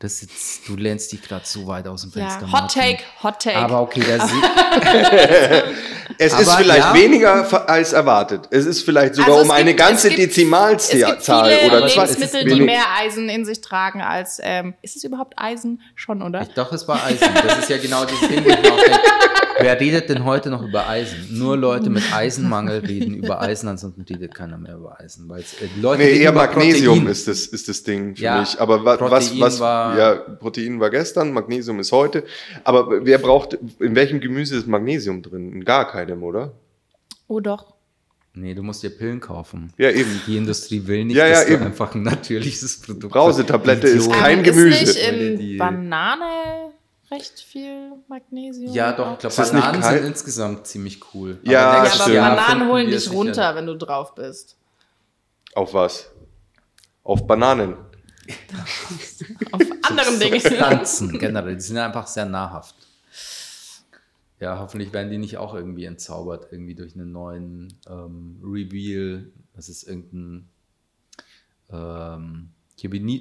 [0.00, 2.46] Das jetzt, du lehnst dich gerade so weit aus dem Fenster.
[2.46, 3.56] Ja, Hot Take, Hot Take.
[3.56, 4.18] Aber okay, der
[6.18, 6.94] es ist vielleicht ja.
[6.94, 8.48] weniger als erwartet.
[8.50, 11.86] Es ist vielleicht sogar also um gibt, eine ganze gibt, Dezimalzahl es gibt viele oder
[11.86, 14.40] Lebensmittel, die mehr Eisen in sich tragen als.
[14.42, 16.42] Ähm, ist es überhaupt Eisen schon, oder?
[16.42, 17.28] Ich dachte, es war Eisen.
[17.46, 19.00] Das ist ja genau dieses Ding, wo ich auch denke,
[19.64, 21.38] Wer redet denn heute noch über Eisen?
[21.38, 25.26] Nur Leute mit Eisenmangel reden über Eisen, ansonsten redet keiner mehr über Eisen.
[25.26, 28.60] Weil äh, Leute nee, eher Magnesium ist das, ist das Ding für ja, mich.
[28.60, 32.24] Aber wa was, was, war, ja, Protein war gestern, Magnesium ist heute.
[32.62, 35.54] Aber wer braucht, in welchem Gemüse ist Magnesium drin?
[35.54, 36.52] In gar keinem, oder?
[37.26, 37.72] Oh doch.
[38.34, 39.72] Nee, du musst dir Pillen kaufen.
[39.78, 40.20] Ja, eben.
[40.26, 41.60] Die Industrie will nicht, ja, ja, dass eben.
[41.60, 44.84] du einfach ein natürliches Produkt Brausetablette ist kein Gemüse.
[44.84, 46.63] Ist nicht in Banane
[47.14, 48.72] recht viel Magnesium.
[48.72, 51.40] Ja, doch, ich glaube, Bananen sind insgesamt ziemlich cool.
[51.42, 54.56] Ja, aber, ja, aber Bananen holen dich runter, wenn du drauf bist.
[55.54, 56.10] Auf was?
[57.02, 57.76] Auf Bananen.
[59.52, 60.40] Auf anderen Dingen.
[60.40, 61.54] Substanzen generell.
[61.54, 62.74] Die sind einfach sehr nahrhaft.
[64.40, 69.30] Ja, hoffentlich werden die nicht auch irgendwie entzaubert, irgendwie durch einen neuen ähm, Reveal.
[69.54, 70.48] Das ist irgendein.
[71.70, 72.50] Ähm,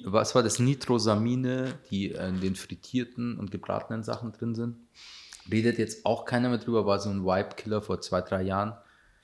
[0.06, 0.60] was war das?
[0.60, 4.76] Nitrosamine, die in den frittierten und gebratenen Sachen drin sind.
[5.52, 8.74] Redet jetzt auch keiner mehr drüber, war so ein Vibe-Killer vor zwei, drei Jahren.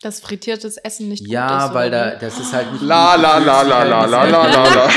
[0.01, 1.73] Dass frittiertes Essen nicht Ja, gut ist.
[1.75, 2.81] weil oder da, das ist halt nicht.
[2.83, 4.89] La la la la la la la la la.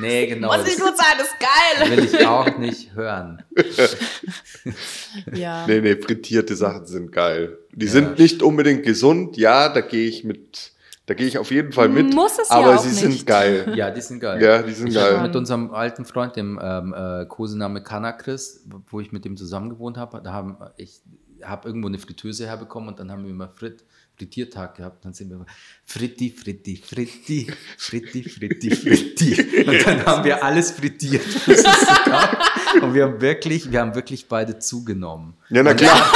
[0.00, 0.48] Nee, genau.
[0.48, 1.90] Muss das nicht gut sein, ist geil.
[1.98, 3.42] will ich auch nicht hören.
[5.34, 5.66] Ja.
[5.66, 7.58] Nee, nee, frittierte Sachen sind geil.
[7.72, 7.92] Die Ja.
[7.92, 10.71] sind nicht unbedingt gesund, ja, da gehe ich mit,
[11.06, 12.14] da gehe ich auf jeden Fall mit.
[12.14, 13.18] Muss es ja aber auch sie nicht.
[13.18, 13.72] sind geil.
[13.74, 14.40] Ja, die sind geil.
[14.40, 15.22] Ja, die sind Ich habe geil.
[15.22, 19.96] mit unserem alten Freund, dem ähm, äh, Kosename Kanakris, wo ich mit dem zusammen gewohnt
[19.96, 21.02] habe, da haben ich
[21.44, 23.84] habe irgendwo eine Fritteuse herbekommen und dann haben wir immer Frit
[24.16, 25.04] Frittiertag gehabt.
[25.04, 25.46] Dann sind wir immer
[25.84, 29.64] Fritti, Fritti, Fritti, Fritti, Fritti, Fritti.
[29.66, 31.24] Und dann haben wir alles frittiert.
[32.82, 35.34] Und wir haben wirklich, wir haben wirklich beide zugenommen.
[35.50, 35.94] Ja, na klar.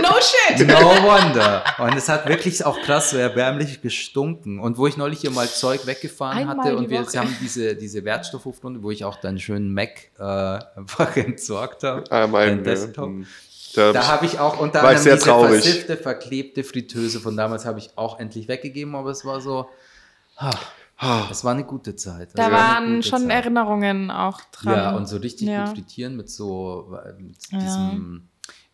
[0.00, 0.66] no shit.
[0.66, 1.64] No wonder.
[1.78, 4.60] Und es hat wirklich auch krass so erbärmlich gestunken.
[4.60, 7.18] Und wo ich neulich hier mal Zeug weggefahren Einmal hatte und wir Woche.
[7.18, 10.22] haben diese, diese Wertstoffhofrunde, wo ich auch deinen schönen Mac äh,
[10.76, 12.04] einfach entsorgt habe.
[12.10, 13.08] Ah, mein, Desktop.
[13.08, 13.24] äh,
[13.74, 15.62] da, Da habe ich auch unter anderem diese traurig.
[15.62, 19.68] versiffte, verklebte Fritteuse von damals habe ich auch endlich weggegeben, aber es war so,
[20.36, 20.50] ah,
[21.30, 22.30] es war eine gute Zeit.
[22.34, 23.30] Da waren schon Zeit.
[23.30, 24.74] Erinnerungen auch dran.
[24.74, 25.64] Ja, und so richtig Ja.
[25.66, 27.58] gut frittieren mit so mit Ja.
[27.58, 28.28] diesem,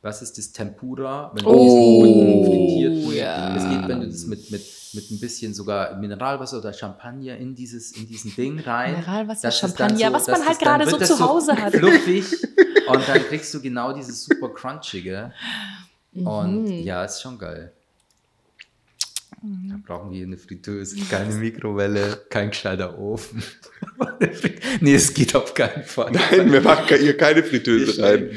[0.04, 1.32] was ist das, Tempura?
[1.34, 3.56] Wenn Oh, du diesen guten frittierten, ja.
[3.56, 7.54] es geht, wenn du das mit, mit, mit ein bisschen sogar Mineralwasser oder Champagner in,
[7.54, 8.92] dieses, in diesen Ding rein.
[8.94, 11.74] Mineralwasser, Champagner, was man halt gerade so zu Hause hat.
[11.74, 12.24] Fluffig
[12.86, 15.32] und dann kriegst du genau dieses super crunchige.
[16.14, 16.82] Und Mhm.
[16.84, 17.72] ja, ist schon geil.
[19.46, 23.42] Da brauchen wir eine Fritteuse, keine Mikrowelle, kein gescheiter Ofen.
[24.80, 26.12] nee, es geht auf keinen Fall.
[26.12, 28.30] Nein, wir machen hier keine Fritteuse rein.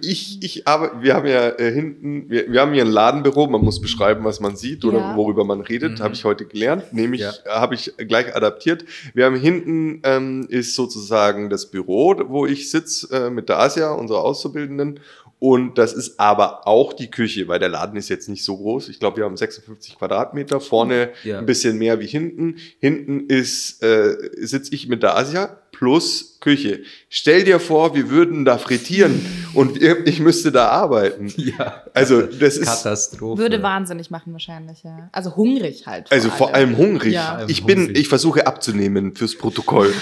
[0.00, 3.60] Ich, ich aber, wir haben ja äh, hinten, wir, wir haben hier ein Ladenbüro, man
[3.60, 5.16] muss beschreiben, was man sieht oder Ja.
[5.16, 6.02] worüber man redet, Mhm.
[6.04, 7.32] habe ich heute gelernt, nämlich Ja.
[7.44, 8.86] äh, habe ich gleich adaptiert.
[9.12, 13.90] Wir haben hinten ähm, ist sozusagen das Büro, wo ich sitze äh, mit der Asia,
[13.92, 15.00] unserer Auszubildenden.
[15.40, 18.90] Und das ist aber auch die Küche, weil der Laden ist jetzt nicht so groß.
[18.90, 21.38] Ich glaube, wir haben 56 Quadratmeter, vorne Ja.
[21.38, 22.56] ein bisschen mehr wie hinten.
[22.78, 26.80] Hinten ist äh, sitze ich mit der Asia plus Küche.
[27.08, 29.24] Stell dir vor, wir würden da frittieren
[29.54, 31.32] und ich müsste da arbeiten.
[31.38, 33.40] Ja, Also das ist Katastrophe.
[33.40, 35.08] Würde wahnsinnig machen wahrscheinlich, ja.
[35.12, 36.12] Also hungrig halt.
[36.12, 37.14] also vor allem hungrig.
[37.14, 37.46] Ja.
[37.48, 39.94] Ich bin, ich versuche abzunehmen fürs Protokoll.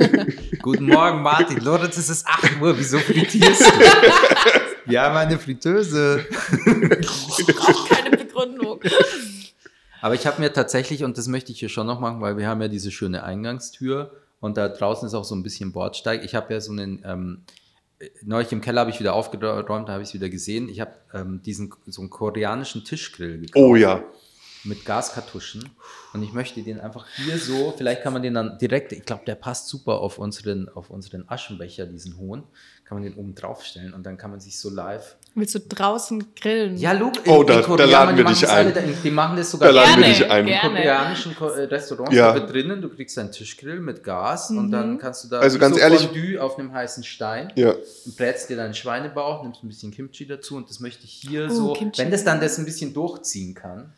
[0.60, 1.58] Guten Morgen, Martin.
[1.64, 2.78] Lorenz, es ist 8 Uhr.
[2.78, 4.71] Wieso frittierst du?
[4.86, 6.24] Wir haben eine Fritteuse.
[7.56, 8.80] Braucht keine Begründung.
[10.00, 12.48] Aber ich habe mir tatsächlich, und das möchte ich hier schon noch machen, weil wir
[12.48, 14.10] haben ja diese schöne Eingangstür
[14.40, 16.24] und da draußen ist auch so ein bisschen Bordsteig.
[16.24, 17.42] Ich habe ja so einen, ähm,
[18.00, 20.68] äh, neulich im Keller habe ich wieder aufgeräumt, da habe ich es wieder gesehen.
[20.68, 23.64] Ich habe ähm, diesen, so einen koreanischen Tischgrill gekauft.
[23.64, 24.02] Oh ja.
[24.64, 25.68] Mit Gaskartuschen
[26.12, 29.22] und ich möchte den einfach hier so, vielleicht kann man den dann direkt, ich glaube,
[29.26, 32.44] der passt super auf unseren, auf unseren Aschenbecher, diesen hohen,
[32.84, 35.16] kann man den oben drauf stellen und dann kann man sich so live.
[35.34, 36.76] Willst du draußen grillen?
[36.76, 38.56] Ja, Luke, Oh, da- da laden wir die dich machen das ein.
[38.66, 40.40] alle, da- die machen das sogar Da laden wir Gerne, dich ein.
[40.40, 40.68] in gerne.
[40.76, 42.28] koreanischen Ko- äh, Restaurants, Ja.
[42.28, 44.70] da wird drinnen, du kriegst einen Tischgrill mit Gas und Mhm.
[44.70, 47.70] dann kannst du da Also ganz so ehrlich- Fondue auf einem heißen Stein Ja.
[47.72, 51.46] und brätst dir deinen Schweinebauch, nimmst ein bisschen Kimchi dazu und das möchte ich hier
[51.50, 52.00] Oh, so, Kimchi.
[52.02, 53.92] wenn das dann das ein bisschen durchziehen kann.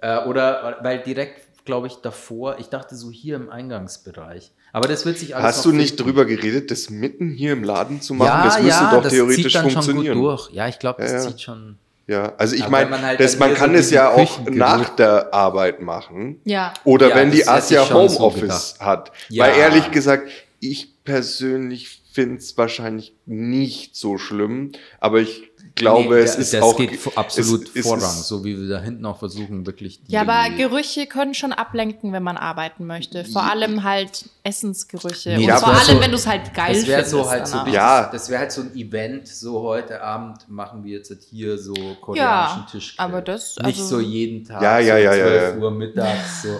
[0.00, 4.52] Äh, oder weil direkt, glaube ich, davor, ich dachte so hier im Eingangsbereich.
[4.72, 6.04] Aber das wird sich alles Hast du nicht finden.
[6.04, 8.26] drüber geredet, das mitten hier im Laden zu machen?
[8.28, 10.14] Ja, das müsste ja, doch das theoretisch zieht dann funktionieren.
[10.14, 10.50] schon gut durch.
[10.52, 11.24] Ja, ich glaube, das Ja, ja.
[11.28, 11.78] zieht schon.
[12.08, 15.34] Ja, also ich meine, man halt das- man kann so es ja auch nach der
[15.34, 16.40] Arbeit machen.
[16.44, 16.72] Ja.
[16.84, 19.10] Oder Ja, wenn die Asia schon so Homeoffice hat.
[19.28, 19.44] Ja.
[19.44, 20.28] Weil ehrlich gesagt,
[20.60, 26.62] ich persönlich finde es wahrscheinlich nicht so schlimm, aber ich glaube, Nee, es ist das
[26.62, 30.02] auch geht absolut es- es Vorrang, ist- so wie wir da hinten auch versuchen, wirklich
[30.02, 33.24] die, Ja, aber Gerüche können schon ablenken, wenn man arbeiten möchte.
[33.24, 35.36] Vor allem halt Essensgerüche.
[35.36, 37.10] Nee, und vor allem, so- wenn du es halt geil das wäre findest.
[37.10, 38.08] so halt so richtig, Ja.
[38.10, 42.60] das wäre halt so ein Event, so heute Abend machen wir jetzt hier so koreanischen
[42.62, 42.94] Ja, Tisch.
[42.96, 45.60] aber das- nicht also- so jeden Tag, Ja, ja, so ja, ja, 12 ja.
[45.62, 46.58] Uhr mittags so.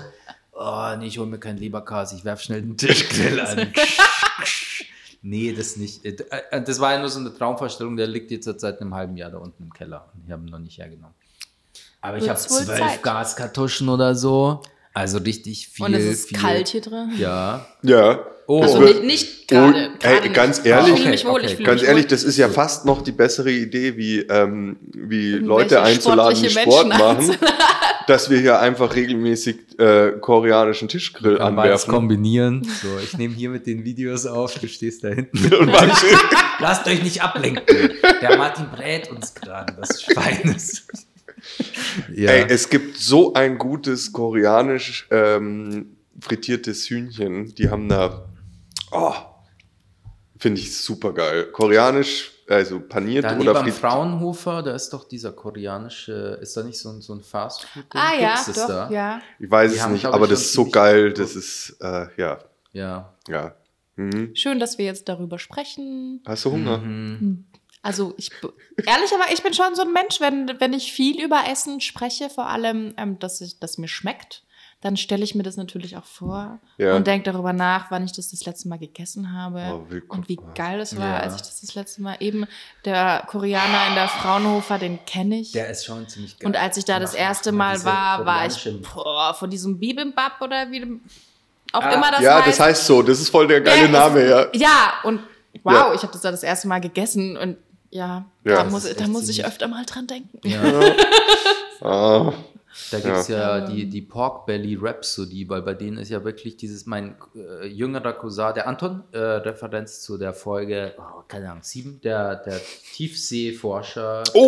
[0.59, 3.73] Oh, nee, ich hole mir keinen Leberkas, ich werf schnell den Tischgrill an.
[5.27, 6.05] nee, das nicht.
[6.05, 6.17] Äh,
[6.51, 9.31] äh, Das war ja nur so eine Traumvorstellung, der liegt jetzt seit einem halben Jahr
[9.31, 11.15] da unten im Keller und ich habe ihn noch nicht hergenommen.
[12.01, 13.03] Aber ich habe Wird's zwölf Zeit.
[13.03, 14.63] Gaskartuschen oder so.
[14.97, 15.85] Also richtig viel.
[15.85, 17.11] Und es ist viel, kalt hier drin.
[17.19, 17.67] Ja.
[17.83, 18.21] Ja.
[18.49, 19.91] Oh, Also nicht, nicht gerade.
[19.95, 20.35] Oh, gerade ey, nicht.
[20.35, 22.11] ganz Ich ehrlich- mich wohl, Okay, Ganz mich ehrlich, wohl.
[22.11, 26.89] das ist ja fast noch die bessere Idee, wie, ähm, wie Leute einzuladen, die Sport
[26.89, 27.37] Menschen machen,
[28.07, 31.93] dass wir hier einfach regelmäßig äh, koreanischen Tischgrill kann anwerfen.
[31.93, 32.63] kombinieren.
[32.65, 35.51] So, ich nehme hier mit den Videos auf, du stehst da hinten.
[36.61, 37.91] Lasst euch nicht ablenken.
[38.23, 40.87] Der Martin brät uns gerade das Schweines.
[42.15, 42.31] Ja.
[42.31, 47.55] Ey, es gibt so ein gutes koreanisch ähm, frittiertes Hühnchen.
[47.55, 48.29] Die haben da,
[48.93, 49.15] oh,
[50.39, 51.47] finde ich super geil.
[51.53, 53.77] Koreanisch, also paniert da oder frittiert.
[53.77, 57.85] Fraunhofer, da ist doch dieser koreanische, ist da nicht so ein, so ein Fastfood?
[57.95, 58.91] Ah ja, Gibt's doch, da?
[58.91, 59.21] ja.
[59.39, 61.09] Ich weiß Die es haben, nicht, aber das ist so geil.
[61.09, 61.19] gut.
[61.19, 62.39] Das ist, äh, ja,
[62.73, 63.15] Ja.
[63.29, 63.55] ja.
[63.97, 64.37] Mhm.
[64.37, 66.21] Schön, dass wir jetzt darüber sprechen.
[66.27, 66.79] Hast du Hunger?
[66.79, 67.47] Mhm.
[67.87, 68.31] Also ich
[68.85, 72.29] ehrlich, aber ich bin schon so ein Mensch, wenn, wenn ich viel über Essen spreche,
[72.31, 74.43] vor allem, ähm, dass ich, das mir schmeckt,
[74.81, 76.97] dann stelle ich mir das natürlich auch vor Ja.
[76.97, 80.23] und denke darüber nach, wann ich das das letzte Mal gegessen habe Oh, willkommen.
[80.23, 81.17] und wie geil es war, Ja.
[81.21, 82.47] als ich das das letzte Mal eben
[82.85, 85.53] der Koreaner in der Fraunhofer, den kenne ich.
[85.53, 86.49] Der ist schon ziemlich geil.
[86.49, 90.71] und als ich da das erste Mal war, war ich boah, von diesem Bibimbap oder
[90.73, 91.01] wie dem-
[91.73, 92.49] auch Ah, immer das ja, heißt.
[92.49, 93.03] das heißt so.
[93.03, 94.69] Das ist voll der geile Ja, Name, es- ja.
[94.69, 95.21] Ja, und
[95.65, 95.95] wow, Ja.
[95.95, 97.57] ich habe das da das erste Mal gegessen und
[97.97, 100.39] ja, Ja, da muss, da muss ich öfter mal dran denken.
[100.47, 100.61] Ja.
[101.83, 102.33] Ah,
[102.91, 103.67] Da gibt es ja, Ja.
[103.67, 108.15] die, die Pork Belly Rhapsody, weil bei denen ist ja wirklich dieses, mein äh, jüngerer
[108.15, 112.59] Cousin, der Anton, äh, Referenz zu der Folge, oh, keine Ahnung, sieben, der, der
[112.95, 114.23] Tiefseeforscher.
[114.35, 114.47] Oh,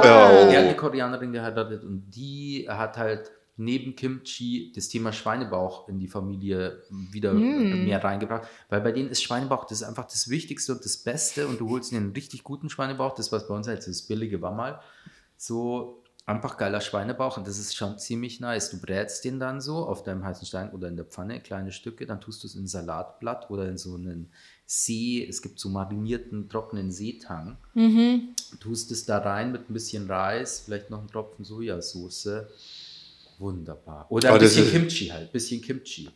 [0.00, 0.04] Kameramann.
[0.04, 0.50] ja.
[0.50, 3.30] Der hat eine Koreanerin geheiratet und die hat halt
[3.60, 7.84] neben Kimchi das Thema Schweinebauch in die Familie wieder Mm.
[7.84, 11.46] mehr reingebracht, weil bei denen ist Schweinebauch, das ist einfach das Wichtigste und das Beste
[11.46, 14.40] und du holst dir einen richtig guten Schweinebauch, das was bei uns halt das billige
[14.42, 14.80] war mal,
[15.36, 18.70] so einfach geiler Schweinebauch und das ist schon ziemlich nice.
[18.70, 22.06] Du brätst den dann so auf deinem heißen Stein oder in der Pfanne, kleine Stücke,
[22.06, 24.30] dann tust du es in ein Salatblatt oder in so einen
[24.64, 28.28] See, es gibt so marinierten, trockenen Seetang, Mhm.
[28.60, 32.28] tust es da rein mit ein bisschen Reis, vielleicht noch einen Tropfen Sojasauce.
[33.40, 34.06] Wunderbar.
[34.10, 36.08] Oder Aber ein das bisschen ist- Kimchi halt, bisschen Kimchi.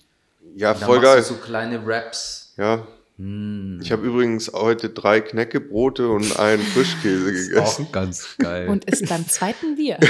[0.56, 1.16] ja, voll geil.
[1.18, 2.52] du so kleine Wraps.
[2.56, 3.78] Ja, Mm.
[3.80, 7.86] ich habe übrigens heute drei Knäckebrote und einen Frischkäse gegessen.
[7.86, 8.68] auch ganz geil.
[8.68, 9.98] Und isst beim zweiten Bier.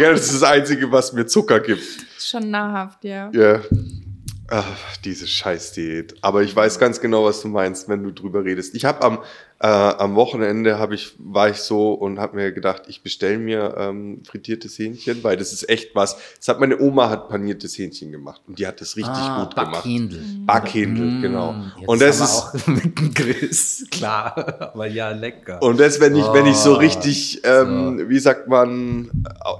[0.00, 1.84] Ja, das ist das Einzige, was mir Zucker gibt.
[2.18, 3.30] Schon nahrhaft, ja.
[3.32, 3.60] Ja.
[4.48, 6.16] Ach, diese Scheißdiät.
[6.20, 8.74] Aber ich weiß ganz genau, was du meinst, wenn du drüber redest.
[8.74, 9.18] Ich habe am,
[9.64, 13.74] äh, am Wochenende hab ich, war ich so und habe mir gedacht, ich bestelle mir
[13.78, 16.18] ähm, frittiertes Hähnchen, weil das ist echt was.
[16.36, 19.54] Das hat meine Oma hat paniertes Hähnchen gemacht und die hat das richtig ah, gut
[19.54, 19.72] gemacht.
[19.84, 20.20] Backhändel.
[20.44, 21.54] Backhändel, Mm, genau.
[21.78, 25.62] jetzt Und das ist auch mit dem Grills, klar, aber ja, lecker.
[25.62, 29.10] Und das, wenn ich, wenn ich so Oh, richtig, ähm, wie sagt man,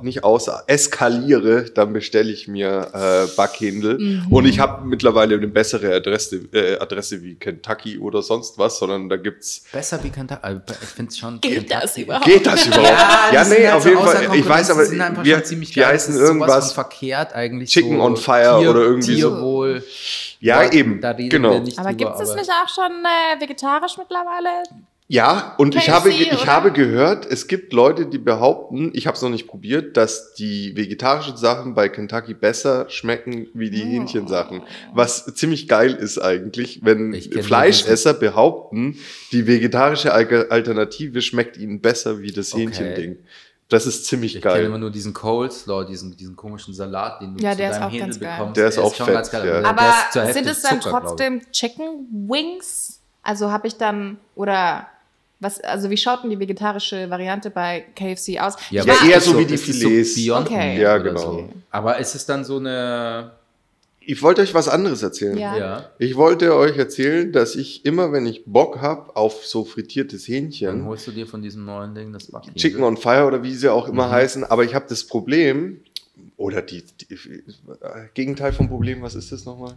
[0.02, 3.98] nicht außer eskaliere, dann bestelle ich mir äh, Backhändel.
[3.98, 4.32] Mhm.
[4.32, 9.08] Und ich habe mittlerweile eine bessere Adresse, äh, Adresse wie Kentucky oder sonst was, sondern
[9.08, 9.64] da gibt's.
[9.70, 10.40] Besser wie Kentucky.
[10.42, 11.40] Also, Ich finde es schon.
[11.40, 12.24] Geht das überhaupt?
[12.24, 12.88] Geht das überhaupt?
[12.88, 14.34] Ja, Ja, nee, halt auf so jeden Fall.
[14.36, 15.88] Ich weiß aber, die sind einfach wir, schon ziemlich die geil.
[15.92, 16.72] heißen irgendwas.
[16.72, 17.70] von verkehrt eigentlich.
[17.70, 19.28] Chicken so on Fire oder irgendwie so.
[19.30, 19.84] Tierwohl.
[20.40, 21.00] Ja, Boah, eben.
[21.00, 21.50] Da reden Genau.
[21.52, 24.48] wir nicht Aber gibt es nicht auch schon äh, vegetarisch mittlerweile?
[25.14, 26.46] Ja, und ich habe, ich oder?
[26.46, 30.74] habe gehört, es gibt Leute, die behaupten, ich habe es noch nicht probiert, dass die
[30.76, 33.86] vegetarischen Sachen bei Kentucky besser schmecken wie die Oh.
[33.86, 34.62] Hähnchensachen.
[34.92, 38.98] Was ziemlich geil ist eigentlich, wenn Ich Fleischesser behaupten,
[39.30, 42.62] die vegetarische Al- Alternative schmeckt ihnen besser wie das Okay.
[42.64, 43.18] Hähnchending.
[43.68, 44.64] Das ist ziemlich Ich kenne geil.
[44.66, 48.18] immer nur diesen Coleslaw, diesen, diesen komischen Salat, den du Ja, zu ist deinem Händel
[48.18, 48.56] bekommst.
[48.56, 49.46] Der ist auch schon fett, ganz geil.
[49.46, 49.60] ja.
[49.60, 51.04] Der Aber ist sind es dann Zucker, ich.
[51.08, 53.00] trotzdem Chicken Wings?
[53.22, 54.86] Also habe ich dann, oder
[55.44, 58.54] was, also wie schaut denn die vegetarische Variante bei KFC aus?
[58.70, 60.16] Ja, Ich war- eher ist so wie die Filets.
[60.16, 60.70] Beyond Okay.
[60.72, 61.20] Meat Ja, genau.
[61.20, 61.48] So.
[61.70, 63.30] Aber ist es dann so eine.
[64.06, 65.38] Ich wollte euch was anderes erzählen.
[65.38, 65.56] Ja.
[65.56, 65.90] Ja.
[65.98, 70.34] Ich wollte euch erzählen, dass ich immer, wenn ich Bock habe auf so frittiertes Dann
[70.34, 72.60] Hähnchen, holst du dir von diesem neuen Ding das Backhändel.
[72.60, 74.12] Chicken on Fire oder wie sie auch immer Mhm.
[74.12, 75.80] heißen, aber ich habe das Problem,
[76.36, 77.18] oder die, die äh,
[78.12, 79.72] Gegenteil vom Problem, was ist das nochmal?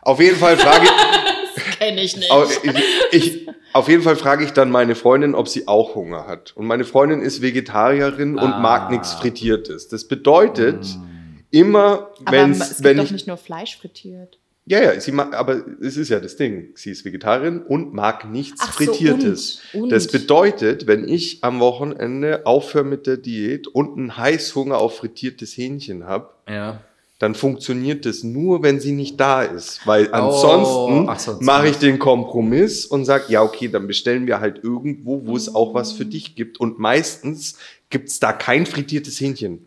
[0.00, 0.86] Auf jeden Fall frage
[1.78, 2.30] Kenn ich nicht.
[2.62, 6.52] ich, ich, auf jeden Fall frage ich dann meine Freundin, ob sie auch Hunger hat.
[6.56, 8.60] Und meine Freundin ist Vegetarierin und Ah.
[8.60, 9.88] mag nichts Frittiertes.
[9.88, 11.38] Das bedeutet, Mm.
[11.50, 14.38] immer, wenn es gibt wenn doch ich nicht nur Fleisch frittiert.
[14.66, 16.70] ja, ja, sie mag, aber es ist ja das Ding.
[16.74, 19.60] Sie ist Vegetarierin und mag nichts Ach so, Frittiertes.
[19.74, 19.88] und, und.
[19.92, 25.56] Das bedeutet, wenn ich am Wochenende aufhöre mit der Diät und einen Heißhunger auf frittiertes
[25.56, 26.80] Hähnchen habe, Ja.
[27.20, 29.86] Dann funktioniert das nur, wenn sie nicht da ist.
[29.86, 34.26] Weil Oh, ansonsten ach, sonst mache ich den Kompromiss und sage, ja, okay, dann bestellen
[34.26, 36.58] wir halt irgendwo, wo es auch was für dich gibt.
[36.60, 37.56] Und meistens
[37.90, 39.64] gibt's da kein frittiertes Hähnchen.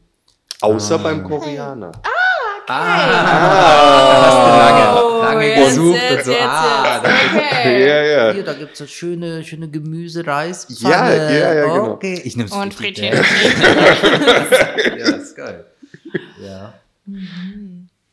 [0.61, 1.03] Außer Ah.
[1.03, 1.91] beim Koreaner.
[2.69, 2.69] Ah,
[4.27, 6.31] hast du lange, lange jetzt, gesucht jetzt, und so.
[6.31, 7.05] jetzt, ah, jetzt.
[7.05, 7.09] da,
[7.59, 7.87] Okay.
[7.87, 8.33] Ja, ja.
[8.33, 10.67] hier, da gibt es so schöne, schöne Gemüsereis.
[10.81, 11.91] Ja, ja, ja, genau.
[11.93, 13.15] Okay, ich nehme Und frittiert.
[13.15, 14.97] frittiert.
[14.99, 15.65] Ja, ist geil.
[16.43, 16.73] Ja.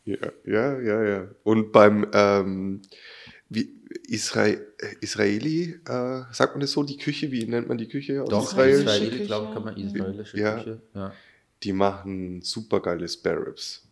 [0.04, 1.28] Ja, ja, ja, ja.
[1.44, 2.82] Und beim ähm,
[3.48, 3.72] wie,
[4.08, 4.46] Isra
[5.00, 8.44] Israeli, äh, sagt man das so, die Küche, wie nennt man die Küche aus Doch,
[8.44, 8.80] Israel?
[8.80, 9.24] Israeli, Küche.
[9.24, 10.56] glaube ich, kann man israelische Ja.
[10.58, 10.80] Küche.
[10.94, 11.12] Ja.
[11.62, 13.82] Die machen supergeile Spare Ribs.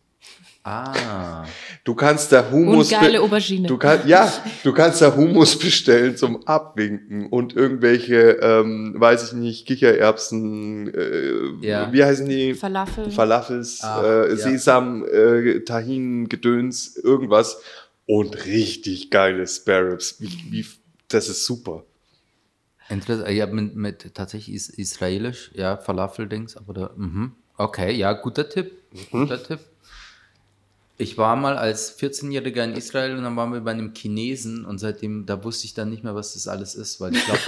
[0.65, 1.43] Ah,
[1.83, 3.67] Du kannst da Hummus Und geile be- Aubergine.
[3.67, 4.31] Du kann, ja,
[4.63, 11.67] du kannst da Hummus bestellen zum Abwinken und irgendwelche, ähm, weiß ich nicht, Kichererbsen, äh,
[11.67, 11.91] Ja.
[11.91, 12.53] wie heißen die?
[12.53, 13.11] Falafel.
[13.11, 14.35] Falafels, Ah, äh, ja.
[14.37, 17.61] Sesam, äh, Tahin, Gedöns, irgendwas.
[18.05, 20.15] Und richtig geile Spare Ribs.
[20.21, 20.65] Wie, wie,
[21.09, 21.83] das ist super.
[22.89, 23.29] interessant.
[23.29, 27.33] Ich habe mit, mit tatsächlich is israelisch, ja, Falafel-Dings, aber da, mhm.
[27.57, 28.71] okay, ja, guter Tipp.
[29.11, 29.59] Guter Tipp.
[30.97, 34.77] Ich war mal als 14-Jähriger in Israel und dann waren wir bei einem Chinesen und
[34.77, 37.39] seitdem, da wusste ich dann nicht mehr, was das alles ist, weil ich glaube,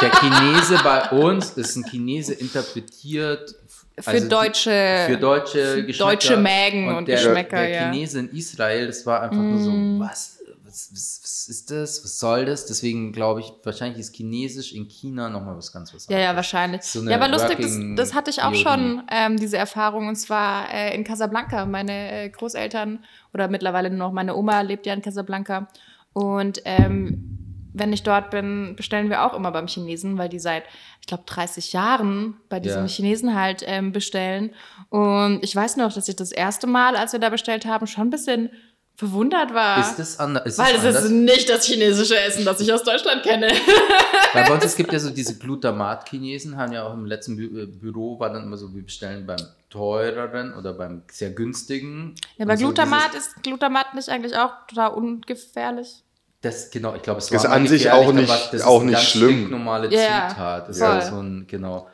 [0.00, 3.54] der, der Chinese bei uns ist ein Chinese interpretiert
[3.98, 6.10] Für also deutsche- für deutsche für Geschmäcker.
[6.10, 7.90] deutsche Mägen und der, Geschmäcker, der ja.
[7.90, 9.98] Chinese in Israel, das war einfach nur so, Mm.
[10.00, 10.38] was,
[10.76, 12.66] was, was, was ist das, was soll das?
[12.66, 16.36] Deswegen glaube ich, wahrscheinlich ist Chinesisch in China nochmal was ganz was Ja, ja, anderes.
[16.36, 16.82] wahrscheinlich.
[16.82, 20.70] So ja, aber lustig, das, das hatte ich auch schon, ähm, diese Erfahrung, und zwar
[20.72, 21.64] äh, in Casablanca.
[21.64, 25.68] Meine äh, Großeltern oder mittlerweile nur noch meine Oma lebt ja in Casablanca.
[26.12, 27.32] Und ähm,
[27.72, 30.64] wenn ich dort bin, bestellen wir auch immer beim Chinesen, weil die seit,
[31.00, 32.88] ich glaube, 30 Jahren bei diesem Ja.
[32.88, 34.50] Chinesen halt ähm, bestellen.
[34.88, 38.06] Und ich weiß noch, dass ich das erste Mal, als wir da bestellt haben, schon
[38.06, 38.50] ein bisschen
[38.96, 39.78] verwundert war.
[39.80, 40.44] Ist das anders?
[40.46, 41.36] Ist weil das das ist anders?
[41.36, 43.48] nicht das chinesische Essen, das ich aus Deutschland kenne.
[44.32, 47.62] Weil bei uns, es gibt ja so diese Glutamat-Chinesen, haben ja auch im letzten Bü
[47.62, 49.36] äh, Büro, war dann immer so, wir bestellen beim
[49.70, 52.14] teureren oder beim sehr günstigen.
[52.36, 56.02] Ja, aber so Glutamat ist Glutamat nicht eigentlich auch total ungefährlich?
[56.42, 59.04] Das, genau, ich glaube, es war an mal sich auch nicht- auch ist nicht ganz
[59.06, 59.50] schlimm.
[59.50, 60.68] normale Ja, ja, Zutat.
[60.68, 60.98] Das voll.
[60.98, 61.88] ist so ein, genau.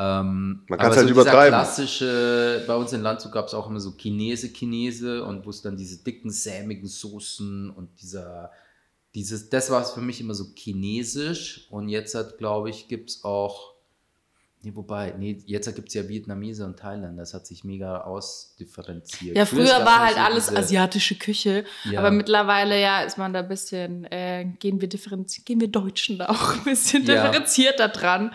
[0.00, 1.48] Ähm, Man aber kann's halt so übertreiben.
[1.58, 5.76] klassische, bei uns in Landshut gab es auch immer so Chinese-Chinese und wo es dann
[5.76, 8.52] diese dicken, sämigen Soßen und dieser,
[9.14, 13.10] dieses, das war es für mich immer so chinesisch und jetzt hat, glaube ich, gibt
[13.10, 13.74] es auch,
[14.62, 19.36] nee, wobei, nee, jetzt gibt es ja Vietnamese und Thailand, das hat sich mega ausdifferenziert.
[19.36, 21.98] Ja, Früher früher war halt so alles diese- asiatische Küche, Ja.
[21.98, 26.18] aber mittlerweile ja ist man da ein bisschen, äh, gehen wir differenziert, gehen wir Deutschen
[26.18, 27.26] da auch ein bisschen Ja.
[27.26, 28.32] differenzierter dran.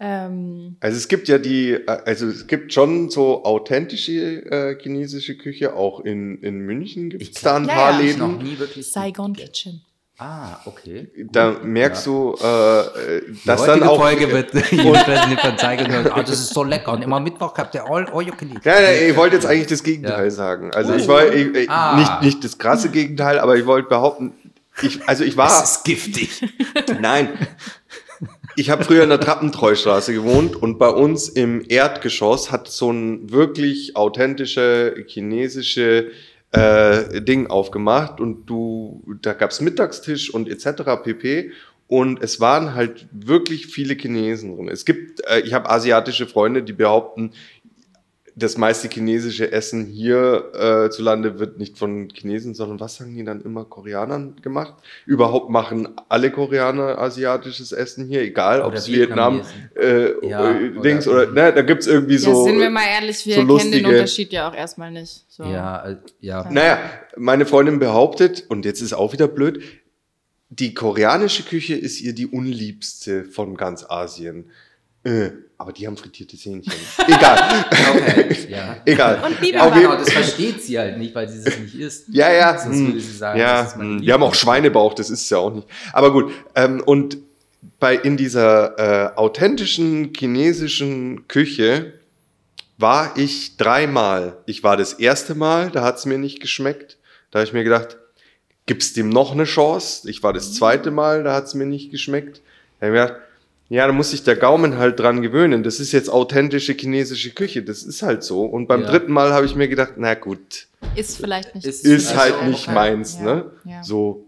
[0.00, 4.12] Ähm, Also es gibt ja die, also es gibt schon so authentische
[4.46, 8.06] äh, chinesische Küche, auch in, in München gibt es da ein Ja, paar ja.
[8.08, 8.44] ich noch Läden.
[8.44, 9.32] nie wirklich Saigon.
[9.34, 9.82] Kitchen.
[10.20, 11.08] Ah, okay.
[11.30, 11.64] Da Gut.
[11.64, 12.12] merkst Ja.
[12.12, 13.96] du, äh, dass Die dann auch.
[14.00, 15.92] Folge wird jedenfalls von zeigen.
[15.92, 16.92] Ah, das ist so lecker.
[16.92, 18.64] Und immer Mittwoch habt ihr all, can eat.
[18.64, 20.30] Ja, ja, ich wollte jetzt eigentlich das Gegenteil Ja.
[20.30, 20.72] sagen.
[20.74, 20.96] Also Oh.
[20.96, 21.96] ich war ich, ich, Ah.
[21.96, 24.32] nicht, nicht das krasse Gegenteil, aber ich wollte behaupten,
[24.82, 25.46] ich, also ich war.
[25.48, 26.42] Das ist giftig.
[27.00, 27.28] Nein.
[28.58, 33.30] Ich habe früher in der Trappentreustraße gewohnt und bei uns im Erdgeschoss hat so ein
[33.30, 36.10] wirklich authentische chinesische
[36.50, 40.82] äh, Ding aufgemacht und du, da gab's Mittagstisch und etc.
[41.04, 41.52] pp.
[41.86, 44.68] Und es waren halt wirklich viele Chinesen drin.
[44.68, 47.34] Es gibt, äh, ich habe asiatische Freunde, die behaupten,
[48.38, 53.14] das meiste chinesische Essen hier äh, zu Lande wird nicht von Chinesen, sondern was sagen
[53.16, 54.74] die dann immer Koreanern gemacht?
[55.06, 59.42] Überhaupt machen alle Koreaner asiatisches Essen hier, egal ob Oder es Vietnam,
[59.74, 62.44] äh, Ja, äh, oder Dings oder, irgendwie- ne, da gibt's irgendwie ja, so.
[62.44, 65.24] sind wir mal ehrlich, wir so kennen den lustige- Unterschied ja auch erstmal nicht.
[65.28, 65.42] So.
[65.44, 66.48] Ja, äh, ja.
[66.50, 66.78] Naja,
[67.16, 69.62] meine Freundin behauptet, und jetzt ist auch wieder blöd,
[70.50, 74.50] die koreanische Küche ist ihr die unliebste von ganz Asien.
[75.04, 76.72] Äh, aber die haben frittiertes Hähnchen.
[77.06, 77.64] Egal.
[77.70, 78.76] Okay, ja.
[78.84, 79.22] Egal.
[79.24, 79.70] Und Ja, Biber.
[79.80, 82.04] genau, das versteht sie halt nicht, weil sie es nicht isst.
[82.10, 82.56] Ja, ja.
[82.56, 85.22] Sonst würde sie sagen, ja, das ist meine hm, die haben auch Schweinebauch, das ist
[85.22, 85.66] es ja auch nicht.
[85.92, 86.32] Aber gut.
[86.54, 87.18] Ähm, und
[87.80, 88.78] bei in dieser
[89.12, 91.94] äh, authentischen chinesischen Küche
[92.76, 94.36] war ich dreimal.
[94.46, 96.98] Ich war das erste Mal, da hat es mir nicht geschmeckt.
[97.32, 97.96] Da habe ich mir gedacht,
[98.66, 100.08] gibt's dem noch eine Chance?
[100.08, 102.42] Ich war das zweite Mal, da hat es mir nicht geschmeckt.
[102.78, 103.27] Da habe ich mir gedacht,
[103.68, 105.62] ja, da muss sich der Gaumen halt dran gewöhnen.
[105.62, 108.44] Das ist jetzt authentische chinesische Küche, das ist halt so.
[108.44, 108.90] Und beim Ja.
[108.90, 111.66] dritten Mal habe ich mir gedacht, na gut, Ist vielleicht nicht.
[111.66, 112.74] Ist- ist Also, halt nicht okay.
[112.74, 113.50] meins, Ja, ne?
[113.64, 113.82] ja.
[113.84, 114.24] So.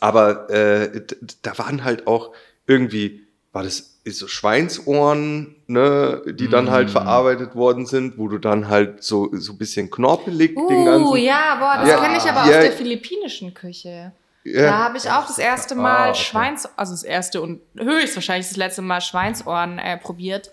[0.00, 1.02] Aber äh,
[1.42, 2.32] da waren halt auch
[2.66, 6.92] irgendwie, war das ist so Schweinsohren, ne, die dann halt Mm.
[6.92, 11.16] verarbeitet worden sind, wo du dann halt so, so ein bisschen knorpelig den Uh, ganzen.
[11.18, 12.56] ja, boah, das Ja, kenne ich aber ja.
[12.58, 14.12] aus der philippinischen Küche.
[14.54, 16.18] Da Ja, habe ich auch das erste Ah, Mal okay.
[16.22, 20.50] Schweins, also das erste und höchstwahrscheinlich das letzte Mal Schweinsohren äh, probiert.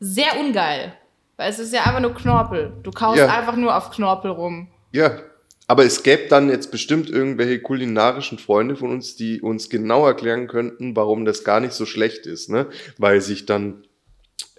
[0.00, 0.92] Sehr ungeil.
[1.36, 2.72] Weil es ist ja einfach nur Knorpel.
[2.82, 3.26] Du kaust Ja.
[3.28, 4.68] einfach nur auf Knorpel rum.
[4.92, 5.20] Ja,
[5.66, 10.48] aber es gäbe dann jetzt bestimmt irgendwelche kulinarischen Freunde von uns, die uns genau erklären
[10.48, 12.66] könnten, warum das gar nicht so schlecht ist, ne?
[12.98, 13.84] Weil sich dann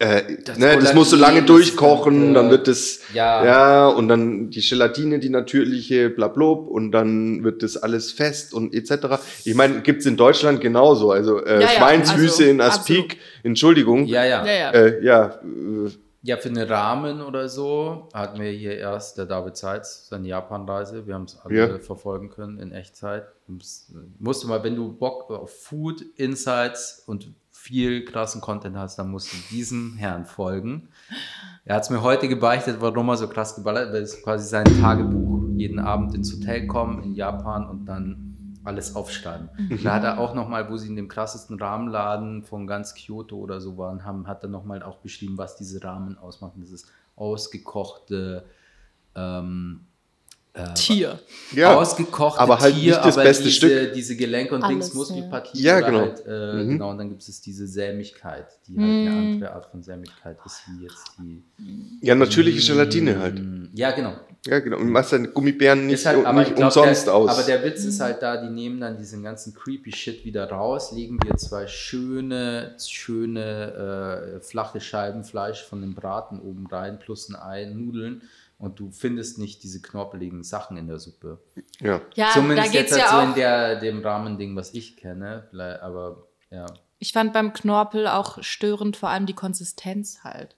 [0.01, 3.45] äh, Das ne, das muss so lange durchkochen, das, dann äh, wird es ja.
[3.45, 8.73] ja und dann die Gelatine, die natürliche, blablub und dann wird das alles fest und
[8.73, 9.21] etc.
[9.45, 14.05] Ich meine, gibt's in Deutschland genauso, also äh, Ja, ja, Schweinsfüße also, in Aspik, Entschuldigung,
[14.05, 14.45] Ja, ja.
[14.45, 14.71] Ja, ja.
[14.71, 15.89] Äh, ja, äh,
[16.23, 21.07] Ja, für einen Rahmen oder so hatten wir hier erst der David Seitz seine Japan-Reise.
[21.07, 21.79] Wir haben es alle Ja.
[21.79, 23.23] verfolgen können in Echtzeit.
[23.47, 27.29] Du musst- Musst du mal, wenn du Bock auf Food, Insights und
[27.61, 30.89] viel krassen Content hast, dann musst du diesem Herrn folgen.
[31.63, 34.47] Er hat es mir heute gebeichtet, warum er so krass geballert hat, weil es quasi
[34.47, 35.47] sein Tagebuch.
[35.55, 39.49] Jeden Abend ins Hotel kommen in Japan und dann alles aufschreiben.
[39.83, 43.61] Da hat er auch nochmal, wo sie in dem krassesten Rahmenladen von ganz Kyoto oder
[43.61, 46.61] so waren, haben, hat er nochmal auch beschrieben, was diese Rahmen ausmachen.
[46.61, 48.43] Das ist ausgekochte
[49.13, 49.81] ähm,
[50.53, 51.19] äh, Tier.
[51.53, 51.75] ja.
[51.75, 53.93] ausgekochte aber halt Tier, nicht das aber beste diese, Stück.
[53.93, 55.61] diese Gelenke und Alles, Dings, Muskelpartie.
[55.61, 55.79] ja.
[55.79, 55.99] Genau.
[55.99, 56.69] Halt, äh, Mhm.
[56.71, 60.61] Genau, und dann gibt es diese Sämigkeit, die halt eine andere Art von Sämigkeit ist,
[60.67, 61.43] wie jetzt die.
[62.01, 63.39] ja, natürliche Gelatine halt.
[63.39, 64.13] Mm, Ja, genau.
[64.45, 64.77] Ja, genau.
[64.77, 67.29] Und machst deine Gummibären nicht, halt, aber nicht ich glaub, umsonst der, aus.
[67.29, 70.91] Aber der Witz ist halt da, die nehmen dann diesen ganzen creepy Shit wieder raus,
[70.91, 77.29] legen dir zwei schöne, schöne äh, flache Scheiben Fleisch von dem Braten oben rein, plus
[77.29, 78.23] ein Ei, Nudeln
[78.61, 81.41] und du findest nicht diese knorpeligen Sachen in der Suppe.
[81.79, 81.99] ja.
[82.13, 83.35] Ja, da Zumindest geht's jetzt halt so ja in auch.
[83.35, 85.49] der, dem Rahmending, was ich kenne.
[85.81, 86.65] Aber ja.
[86.99, 90.55] Ich fand beim Knorpel auch störend vor allem die Konsistenz halt.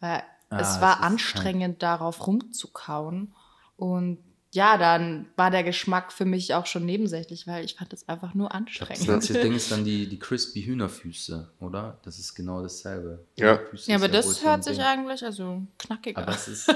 [0.00, 3.34] Weil Ah, es war anstrengend, darauf rumzukauen.
[3.76, 4.18] Und
[4.56, 8.34] ja, dann war der Geschmack für mich auch schon nebensächlich, weil ich fand es einfach
[8.34, 9.06] nur Das anstrengend.
[9.06, 11.98] ganze Ding ist dann die, die crispy Hühnerfüße, oder?
[12.02, 13.24] Das ist genau dasselbe.
[13.36, 13.60] Ja.
[13.84, 14.86] Ja, aber das hört sich Ding.
[14.86, 16.22] eigentlich also knackiger.
[16.22, 16.68] Aber es ist.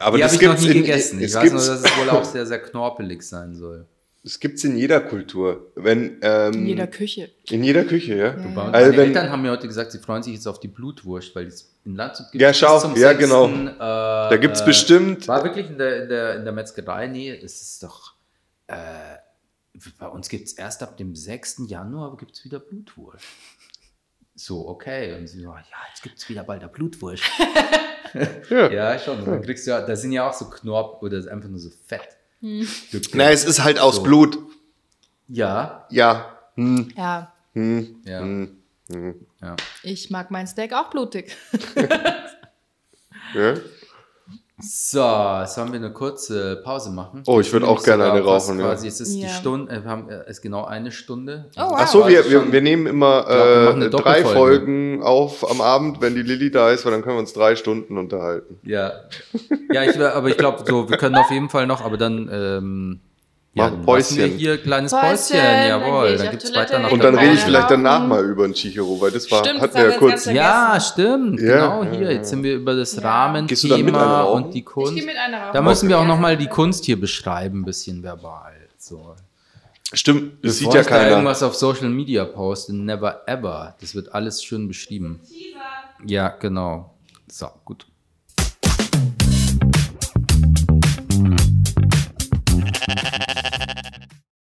[0.00, 1.20] Aber die das habe ich noch nie in, gegessen.
[1.20, 3.84] Ich weiß nur, dass es wohl auch sehr, sehr knorpelig sein soll.
[4.28, 5.72] Es gibt's in jeder Kultur.
[5.74, 7.30] Wenn, ähm, in jeder Küche.
[7.50, 8.26] In jeder Küche, ja.
[8.36, 8.36] Ja.
[8.36, 11.34] Meine Also wenn- Eltern haben mir heute gesagt, sie freuen sich jetzt auf die Blutwurst,
[11.34, 13.46] weil es in Landshut Ja, bis schau, zum ja, 6., genau.
[13.48, 15.26] Äh, Da gibt's äh, bestimmt.
[15.28, 17.06] War wirklich in der, in der, in der Metzgerei?
[17.06, 18.14] Nee, es ist doch.
[18.66, 18.74] Äh,
[19.98, 21.62] bei uns gibt es erst ab dem 6.
[21.68, 23.24] Januar gibt's wieder Blutwurst.
[24.34, 25.14] So, okay.
[25.18, 27.22] Und sie so, ja, jetzt gibt es wieder bald der Blutwurst.
[28.48, 28.70] Ja.
[28.70, 29.18] ja, schon.
[29.18, 31.68] Und dann kriegst du ja, da sind ja auch so Knorp oder einfach nur so
[31.86, 32.08] Fett.
[32.40, 34.02] Nein, es ist halt aus So.
[34.02, 34.38] Blut.
[35.28, 36.38] Ja, Ja.
[36.54, 38.56] Hm, Ja, hm, ja, hm,
[38.90, 39.26] hm.
[39.40, 39.56] ja.
[39.84, 41.36] ich mag mein Steak auch blutig.
[43.34, 43.54] Ja.
[44.60, 44.98] So,
[45.46, 47.22] sollen wir eine kurze Pause machen?
[47.26, 48.66] Oh, ich würd auch gerne eine rauchen, ja.
[48.66, 49.28] Quasi, es ist die Ja.
[49.28, 51.44] Stunde, äh, wir haben äh, es ist genau eine Stunde.
[51.56, 51.74] Oh, wow.
[51.78, 54.24] Ach so, wir, wir, schon- wir nehmen immer glaub, wir äh, drei.
[54.24, 57.54] Folgen auf am Abend, wenn die Lilly da ist, weil dann können wir uns drei
[57.54, 58.58] Stunden unterhalten.
[58.64, 58.92] Ja,
[59.72, 63.00] ja ich, aber ich glaube, so, wir können auf jeden Fall noch, aber dann, ähm,
[63.58, 64.38] ja, dann wir Päuschen.
[64.38, 67.04] hier kleines Päuschen, Päuschen, dann jawohl, ich dann auf gibt es Toilette, weiter nach Und
[67.04, 69.82] dann rede ich vielleicht danach mal über ein Chichiro, weil das war, Stimmt, hatten das
[69.84, 70.24] wir ja kurz.
[70.26, 72.00] Ja, stimmt, Ja, genau ja, hier.
[72.06, 72.10] ja.
[72.12, 73.00] Jetzt sind wir über das Ja.
[73.02, 74.94] Dann Rahmenthema und die Ich Kunst.
[74.94, 75.52] gehe mit einer rauchen.
[75.54, 78.52] Da müssen wir auch nochmal die Kunst hier beschreiben, ein bisschen verbal.
[78.78, 79.14] So.
[79.92, 81.10] Stimmt, das Bevor sieht ja ich da keiner.
[81.10, 83.74] irgendwas auf Social Media poste, never ever.
[83.80, 85.20] Das wird alles schön beschrieben.
[86.04, 86.94] Ja, genau.
[87.30, 87.86] So, gut.